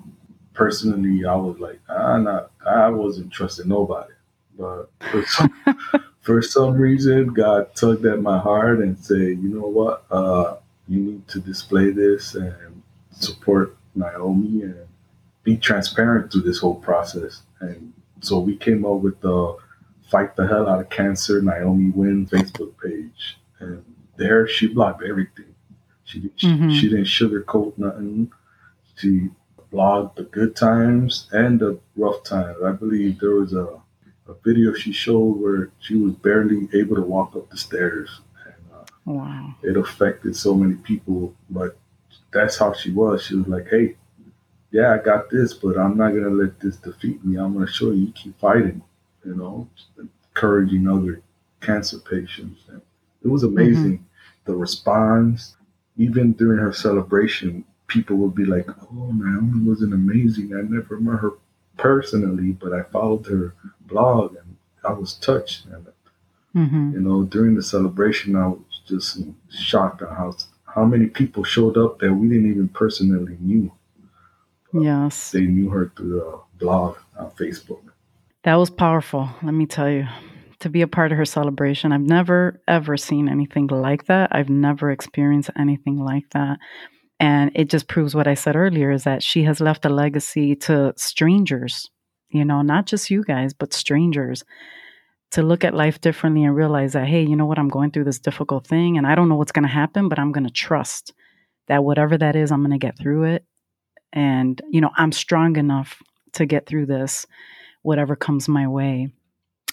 personally, 0.56 1.24
I 1.24 1.36
was 1.36 1.58
like, 1.58 1.78
I 1.88 2.18
not, 2.18 2.50
I 2.66 2.88
wasn't 2.88 3.32
trusting 3.32 3.68
nobody. 3.68 4.12
But 4.58 4.90
for 5.10 5.24
some, 5.26 5.54
for 6.22 6.42
some 6.42 6.74
reason, 6.74 7.28
God 7.28 7.74
tugged 7.76 8.06
at 8.06 8.20
my 8.22 8.38
heart 8.38 8.80
and 8.80 8.98
said, 8.98 9.18
you 9.18 9.48
know 9.48 9.68
what, 9.68 10.04
uh, 10.10 10.56
you 10.88 11.00
need 11.00 11.28
to 11.28 11.40
display 11.40 11.90
this 11.90 12.34
and 12.34 12.82
support 13.10 13.76
Naomi 13.94 14.62
and 14.62 14.86
be 15.44 15.56
transparent 15.56 16.32
through 16.32 16.42
this 16.42 16.58
whole 16.58 16.76
process. 16.76 17.42
And 17.60 17.92
so 18.20 18.38
we 18.38 18.56
came 18.56 18.84
up 18.84 19.00
with 19.00 19.20
the 19.20 19.56
Fight 20.10 20.36
the 20.36 20.46
Hell 20.46 20.68
Out 20.68 20.80
of 20.80 20.88
Cancer 20.88 21.42
Naomi 21.42 21.90
Win 21.90 22.26
Facebook 22.26 22.72
page. 22.82 23.38
And 23.60 23.84
there 24.16 24.48
she 24.48 24.68
blocked 24.68 25.02
everything. 25.02 25.54
She, 26.04 26.20
mm-hmm. 26.20 26.70
she, 26.70 26.80
she 26.80 26.88
didn't 26.88 27.04
sugarcoat 27.04 27.76
nothing. 27.76 28.30
She 28.96 29.28
blogged 29.76 30.16
the 30.16 30.24
good 30.24 30.56
times 30.56 31.28
and 31.32 31.60
the 31.60 31.78
rough 31.96 32.22
times. 32.24 32.56
I 32.64 32.72
believe 32.72 33.20
there 33.20 33.36
was 33.36 33.52
a, 33.52 33.66
a 34.28 34.34
video 34.44 34.72
she 34.72 34.92
showed 34.92 35.40
where 35.40 35.70
she 35.80 35.96
was 35.96 36.12
barely 36.14 36.68
able 36.72 36.96
to 36.96 37.02
walk 37.02 37.36
up 37.36 37.50
the 37.50 37.56
stairs 37.56 38.20
Wow. 39.06 39.54
It 39.62 39.76
affected 39.76 40.36
so 40.36 40.54
many 40.54 40.74
people, 40.74 41.34
but 41.48 41.78
that's 42.32 42.58
how 42.58 42.72
she 42.72 42.90
was. 42.90 43.22
She 43.22 43.36
was 43.36 43.46
like, 43.46 43.68
hey, 43.68 43.94
yeah, 44.72 44.92
I 44.92 44.98
got 44.98 45.30
this, 45.30 45.54
but 45.54 45.78
I'm 45.78 45.96
not 45.96 46.10
going 46.10 46.24
to 46.24 46.30
let 46.30 46.60
this 46.60 46.76
defeat 46.76 47.24
me. 47.24 47.38
I'm 47.38 47.54
going 47.54 47.66
to 47.66 47.72
show 47.72 47.92
you, 47.92 48.12
keep 48.12 48.38
fighting, 48.38 48.82
you 49.24 49.36
know, 49.36 49.68
encouraging 49.98 50.88
other 50.88 51.22
cancer 51.60 51.98
patients. 52.00 52.62
And 52.68 52.82
it 53.24 53.28
was 53.28 53.44
amazing. 53.44 53.98
Mm-hmm. 53.98 54.50
The 54.52 54.56
response, 54.56 55.56
even 55.96 56.32
during 56.32 56.58
her 56.58 56.72
celebration, 56.72 57.64
people 57.86 58.16
would 58.16 58.34
be 58.34 58.44
like, 58.44 58.68
oh, 58.68 59.12
Naomi 59.12 59.68
was 59.68 59.82
an 59.82 59.92
amazing. 59.92 60.52
I 60.54 60.62
never 60.62 60.98
met 61.00 61.20
her 61.20 61.32
personally, 61.76 62.52
but 62.52 62.72
I 62.72 62.82
followed 62.82 63.26
her 63.26 63.54
blog 63.82 64.36
and 64.36 64.56
I 64.84 64.92
was 64.92 65.14
touched. 65.14 65.66
And, 65.66 65.86
mm-hmm. 66.54 66.92
you 66.92 67.00
know, 67.00 67.24
during 67.24 67.54
the 67.54 67.62
celebration, 67.62 68.36
I 68.36 68.48
was 68.48 68.80
just 68.86 69.20
shocked 69.50 70.02
at 70.02 70.10
how 70.10 70.34
how 70.74 70.84
many 70.84 71.06
people 71.06 71.42
showed 71.42 71.78
up 71.78 72.00
that 72.00 72.12
we 72.12 72.28
didn't 72.28 72.50
even 72.50 72.68
personally 72.68 73.36
knew. 73.40 73.72
Yes, 74.74 75.30
they 75.30 75.40
knew 75.40 75.70
her 75.70 75.90
through 75.96 76.10
the 76.10 76.40
blog 76.58 76.98
on 77.18 77.30
Facebook. 77.30 77.80
That 78.44 78.56
was 78.56 78.70
powerful. 78.70 79.28
Let 79.42 79.52
me 79.54 79.66
tell 79.66 79.90
you. 79.90 80.06
To 80.60 80.70
be 80.70 80.80
a 80.80 80.88
part 80.88 81.12
of 81.12 81.18
her 81.18 81.26
celebration, 81.26 81.92
I've 81.92 82.00
never 82.00 82.62
ever 82.66 82.96
seen 82.96 83.28
anything 83.28 83.66
like 83.66 84.06
that. 84.06 84.30
I've 84.32 84.48
never 84.48 84.90
experienced 84.90 85.50
anything 85.58 85.98
like 85.98 86.30
that. 86.30 86.58
And 87.18 87.50
it 87.54 87.70
just 87.70 87.88
proves 87.88 88.14
what 88.14 88.26
I 88.26 88.34
said 88.34 88.56
earlier 88.56 88.90
is 88.90 89.04
that 89.04 89.22
she 89.22 89.44
has 89.44 89.60
left 89.60 89.84
a 89.84 89.88
legacy 89.88 90.54
to 90.56 90.92
strangers, 90.96 91.90
you 92.28 92.44
know, 92.44 92.62
not 92.62 92.86
just 92.86 93.10
you 93.10 93.24
guys, 93.24 93.54
but 93.54 93.72
strangers 93.72 94.44
to 95.30 95.42
look 95.42 95.64
at 95.64 95.74
life 95.74 96.00
differently 96.00 96.44
and 96.44 96.54
realize 96.54 96.92
that, 96.92 97.06
hey, 97.06 97.22
you 97.22 97.36
know 97.36 97.46
what, 97.46 97.58
I'm 97.58 97.68
going 97.68 97.90
through 97.90 98.04
this 98.04 98.18
difficult 98.18 98.66
thing 98.66 98.96
and 98.96 99.06
I 99.06 99.14
don't 99.14 99.28
know 99.28 99.34
what's 99.34 99.52
going 99.52 99.66
to 99.66 99.68
happen, 99.68 100.08
but 100.08 100.18
I'm 100.18 100.32
going 100.32 100.46
to 100.46 100.52
trust 100.52 101.14
that 101.68 101.84
whatever 101.84 102.16
that 102.18 102.36
is, 102.36 102.52
I'm 102.52 102.60
going 102.60 102.78
to 102.78 102.86
get 102.86 102.98
through 102.98 103.24
it. 103.24 103.44
And, 104.12 104.60
you 104.70 104.80
know, 104.80 104.90
I'm 104.96 105.12
strong 105.12 105.56
enough 105.56 106.02
to 106.34 106.46
get 106.46 106.66
through 106.66 106.86
this, 106.86 107.26
whatever 107.82 108.14
comes 108.14 108.48
my 108.48 108.68
way. 108.68 109.08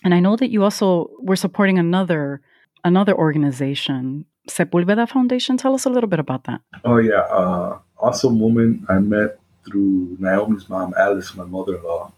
And 0.03 0.13
I 0.13 0.19
know 0.19 0.35
that 0.35 0.49
you 0.49 0.63
also 0.63 1.09
were 1.19 1.35
supporting 1.35 1.77
another 1.77 2.41
another 2.83 3.15
organization, 3.15 4.25
Sepulveda 4.49 5.07
Foundation. 5.07 5.57
Tell 5.57 5.73
us 5.73 5.85
a 5.85 5.89
little 5.89 6.09
bit 6.09 6.19
about 6.19 6.43
that. 6.45 6.61
Oh 6.83 6.97
yeah, 6.97 7.21
uh, 7.21 7.79
awesome 7.99 8.39
woman 8.39 8.85
I 8.89 8.99
met 8.99 9.39
through 9.65 10.17
Naomi's 10.19 10.67
mom, 10.69 10.93
Alice, 10.97 11.35
my 11.35 11.45
mother-in-law. 11.45 12.11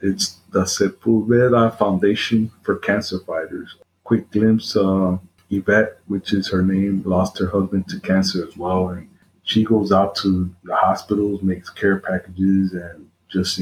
It's 0.00 0.38
the 0.50 0.62
Sepulveda 0.62 1.76
Foundation 1.78 2.50
for 2.62 2.76
Cancer 2.76 3.18
Fighters. 3.20 3.76
Quick 4.04 4.30
glimpse, 4.30 4.76
uh, 4.76 5.18
Yvette, 5.50 5.98
which 6.06 6.32
is 6.32 6.48
her 6.48 6.62
name, 6.62 7.02
lost 7.04 7.38
her 7.38 7.48
husband 7.48 7.88
to 7.88 8.00
cancer 8.00 8.46
as 8.46 8.56
well. 8.56 8.88
And 8.90 9.08
she 9.42 9.64
goes 9.64 9.92
out 9.92 10.14
to 10.16 10.50
the 10.64 10.76
hospitals, 10.76 11.42
makes 11.42 11.70
care 11.70 11.98
packages, 11.98 12.72
and 12.72 13.10
just 13.28 13.60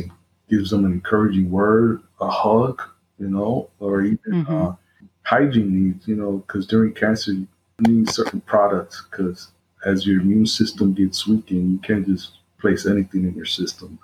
gives 0.48 0.70
them 0.70 0.84
an 0.84 0.92
encouraging 0.92 1.50
word, 1.50 2.02
a 2.20 2.28
hug, 2.28 2.82
you 3.18 3.28
know, 3.28 3.70
or 3.80 4.02
even 4.02 4.18
mm-hmm. 4.28 4.54
uh, 4.54 4.74
hygiene 5.22 5.88
needs, 5.88 6.06
you 6.06 6.16
know, 6.16 6.38
because 6.46 6.66
during 6.66 6.92
cancer, 6.92 7.32
need 7.80 8.10
certain 8.10 8.40
products 8.40 9.04
because 9.10 9.48
as 9.84 10.06
your 10.06 10.20
immune 10.20 10.46
system 10.46 10.94
gets 10.94 11.26
weakened, 11.26 11.72
you 11.72 11.78
can't 11.78 12.06
just 12.06 12.38
place 12.60 12.86
anything 12.86 13.24
in 13.24 13.34
your 13.34 13.46
system. 13.46 13.98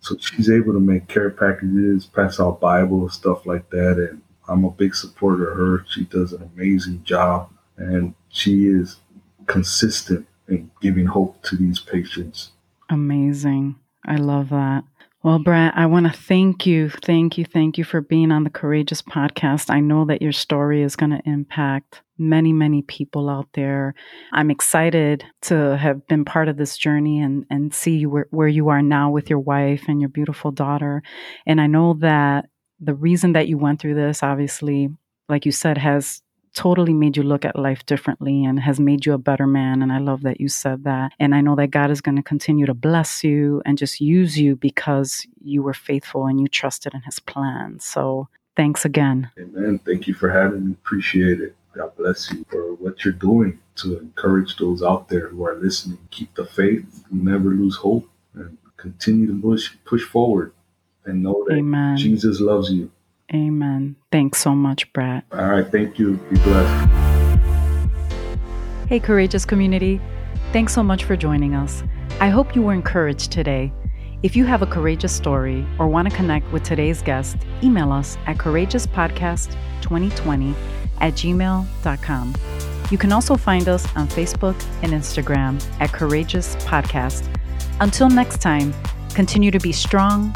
So 0.00 0.16
she's 0.18 0.50
able 0.50 0.72
to 0.72 0.80
make 0.80 1.08
care 1.08 1.30
packages, 1.30 2.06
pass 2.06 2.38
out 2.38 2.60
Bibles, 2.60 3.14
stuff 3.14 3.44
like 3.46 3.68
that. 3.70 3.98
And 3.98 4.22
I'm 4.48 4.64
a 4.64 4.70
big 4.70 4.94
supporter 4.94 5.50
of 5.50 5.56
her. 5.56 5.86
She 5.88 6.04
does 6.04 6.32
an 6.32 6.48
amazing 6.54 7.02
job 7.04 7.50
and 7.76 8.14
she 8.28 8.66
is 8.66 8.96
consistent 9.46 10.26
in 10.48 10.70
giving 10.80 11.06
hope 11.06 11.42
to 11.44 11.56
these 11.56 11.80
patients. 11.80 12.52
Amazing. 12.88 13.76
I 14.04 14.16
love 14.16 14.50
that. 14.50 14.84
Well, 15.26 15.40
Brett, 15.40 15.72
I 15.74 15.86
want 15.86 16.06
to 16.06 16.12
thank 16.12 16.66
you, 16.66 16.88
thank 16.88 17.36
you, 17.36 17.44
thank 17.44 17.78
you 17.78 17.82
for 17.82 18.00
being 18.00 18.30
on 18.30 18.44
the 18.44 18.48
Courageous 18.48 19.02
podcast. 19.02 19.70
I 19.70 19.80
know 19.80 20.04
that 20.04 20.22
your 20.22 20.30
story 20.30 20.82
is 20.82 20.94
going 20.94 21.10
to 21.10 21.20
impact 21.28 22.02
many, 22.16 22.52
many 22.52 22.82
people 22.82 23.28
out 23.28 23.48
there. 23.54 23.96
I'm 24.32 24.52
excited 24.52 25.24
to 25.42 25.76
have 25.78 26.06
been 26.06 26.24
part 26.24 26.46
of 26.46 26.58
this 26.58 26.78
journey 26.78 27.20
and, 27.20 27.44
and 27.50 27.74
see 27.74 28.06
where, 28.06 28.28
where 28.30 28.46
you 28.46 28.68
are 28.68 28.82
now 28.82 29.10
with 29.10 29.28
your 29.28 29.40
wife 29.40 29.86
and 29.88 30.00
your 30.00 30.10
beautiful 30.10 30.52
daughter. 30.52 31.02
And 31.44 31.60
I 31.60 31.66
know 31.66 31.94
that 31.94 32.44
the 32.78 32.94
reason 32.94 33.32
that 33.32 33.48
you 33.48 33.58
went 33.58 33.80
through 33.80 33.96
this, 33.96 34.22
obviously, 34.22 34.90
like 35.28 35.44
you 35.44 35.50
said, 35.50 35.76
has 35.76 36.22
totally 36.56 36.94
made 36.94 37.16
you 37.16 37.22
look 37.22 37.44
at 37.44 37.54
life 37.54 37.84
differently 37.86 38.44
and 38.44 38.58
has 38.58 38.80
made 38.80 39.04
you 39.04 39.12
a 39.12 39.18
better 39.18 39.46
man. 39.46 39.82
And 39.82 39.92
I 39.92 39.98
love 39.98 40.22
that 40.22 40.40
you 40.40 40.48
said 40.48 40.84
that. 40.84 41.12
And 41.20 41.34
I 41.34 41.42
know 41.42 41.54
that 41.54 41.70
God 41.70 41.90
is 41.90 42.00
going 42.00 42.16
to 42.16 42.22
continue 42.22 42.66
to 42.66 42.74
bless 42.74 43.22
you 43.22 43.62
and 43.66 43.78
just 43.78 44.00
use 44.00 44.38
you 44.38 44.56
because 44.56 45.26
you 45.44 45.62
were 45.62 45.74
faithful 45.74 46.26
and 46.26 46.40
you 46.40 46.48
trusted 46.48 46.94
in 46.94 47.02
his 47.02 47.20
plan. 47.20 47.78
So 47.78 48.28
thanks 48.56 48.84
again. 48.84 49.30
Amen. 49.38 49.78
Thank 49.84 50.08
you 50.08 50.14
for 50.14 50.30
having 50.30 50.66
me. 50.66 50.72
Appreciate 50.72 51.40
it. 51.40 51.54
God 51.76 51.94
bless 51.96 52.32
you 52.32 52.44
for 52.48 52.74
what 52.74 53.04
you're 53.04 53.12
doing 53.12 53.58
to 53.76 53.98
encourage 53.98 54.56
those 54.56 54.82
out 54.82 55.10
there 55.10 55.28
who 55.28 55.44
are 55.44 55.56
listening. 55.56 55.98
Keep 56.10 56.34
the 56.34 56.46
faith, 56.46 57.04
never 57.10 57.50
lose 57.50 57.76
hope, 57.76 58.08
and 58.34 58.56
continue 58.78 59.26
to 59.26 59.40
push 59.40 59.74
push 59.84 60.02
forward 60.02 60.52
and 61.04 61.22
know 61.22 61.44
that 61.46 61.56
Amen. 61.56 61.98
Jesus 61.98 62.40
loves 62.40 62.70
you. 62.70 62.90
Amen. 63.34 63.96
Thanks 64.12 64.38
so 64.38 64.54
much, 64.54 64.92
Brad. 64.92 65.24
All 65.32 65.48
right. 65.48 65.66
Thank 65.66 65.98
you. 65.98 66.16
Be 66.30 66.38
blessed. 66.40 66.90
Hey, 68.88 69.00
courageous 69.00 69.44
community. 69.44 70.00
Thanks 70.52 70.72
so 70.72 70.82
much 70.82 71.04
for 71.04 71.16
joining 71.16 71.54
us. 71.54 71.82
I 72.20 72.28
hope 72.28 72.54
you 72.54 72.62
were 72.62 72.72
encouraged 72.72 73.32
today. 73.32 73.72
If 74.22 74.36
you 74.36 74.44
have 74.46 74.62
a 74.62 74.66
courageous 74.66 75.12
story 75.12 75.66
or 75.78 75.88
want 75.88 76.08
to 76.08 76.16
connect 76.16 76.50
with 76.52 76.62
today's 76.62 77.02
guest, 77.02 77.36
email 77.62 77.92
us 77.92 78.16
at 78.26 78.38
courageouspodcast2020 78.38 80.54
at 81.00 81.12
gmail.com. 81.14 82.34
You 82.90 82.98
can 82.98 83.12
also 83.12 83.36
find 83.36 83.68
us 83.68 83.84
on 83.96 84.08
Facebook 84.08 84.54
and 84.82 84.92
Instagram 84.92 85.62
at 85.80 85.92
Courageous 85.92 86.56
Podcast. 86.56 87.28
Until 87.80 88.08
next 88.08 88.40
time, 88.40 88.72
continue 89.14 89.50
to 89.50 89.58
be 89.58 89.72
strong 89.72 90.34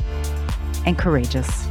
and 0.84 0.98
courageous. 0.98 1.66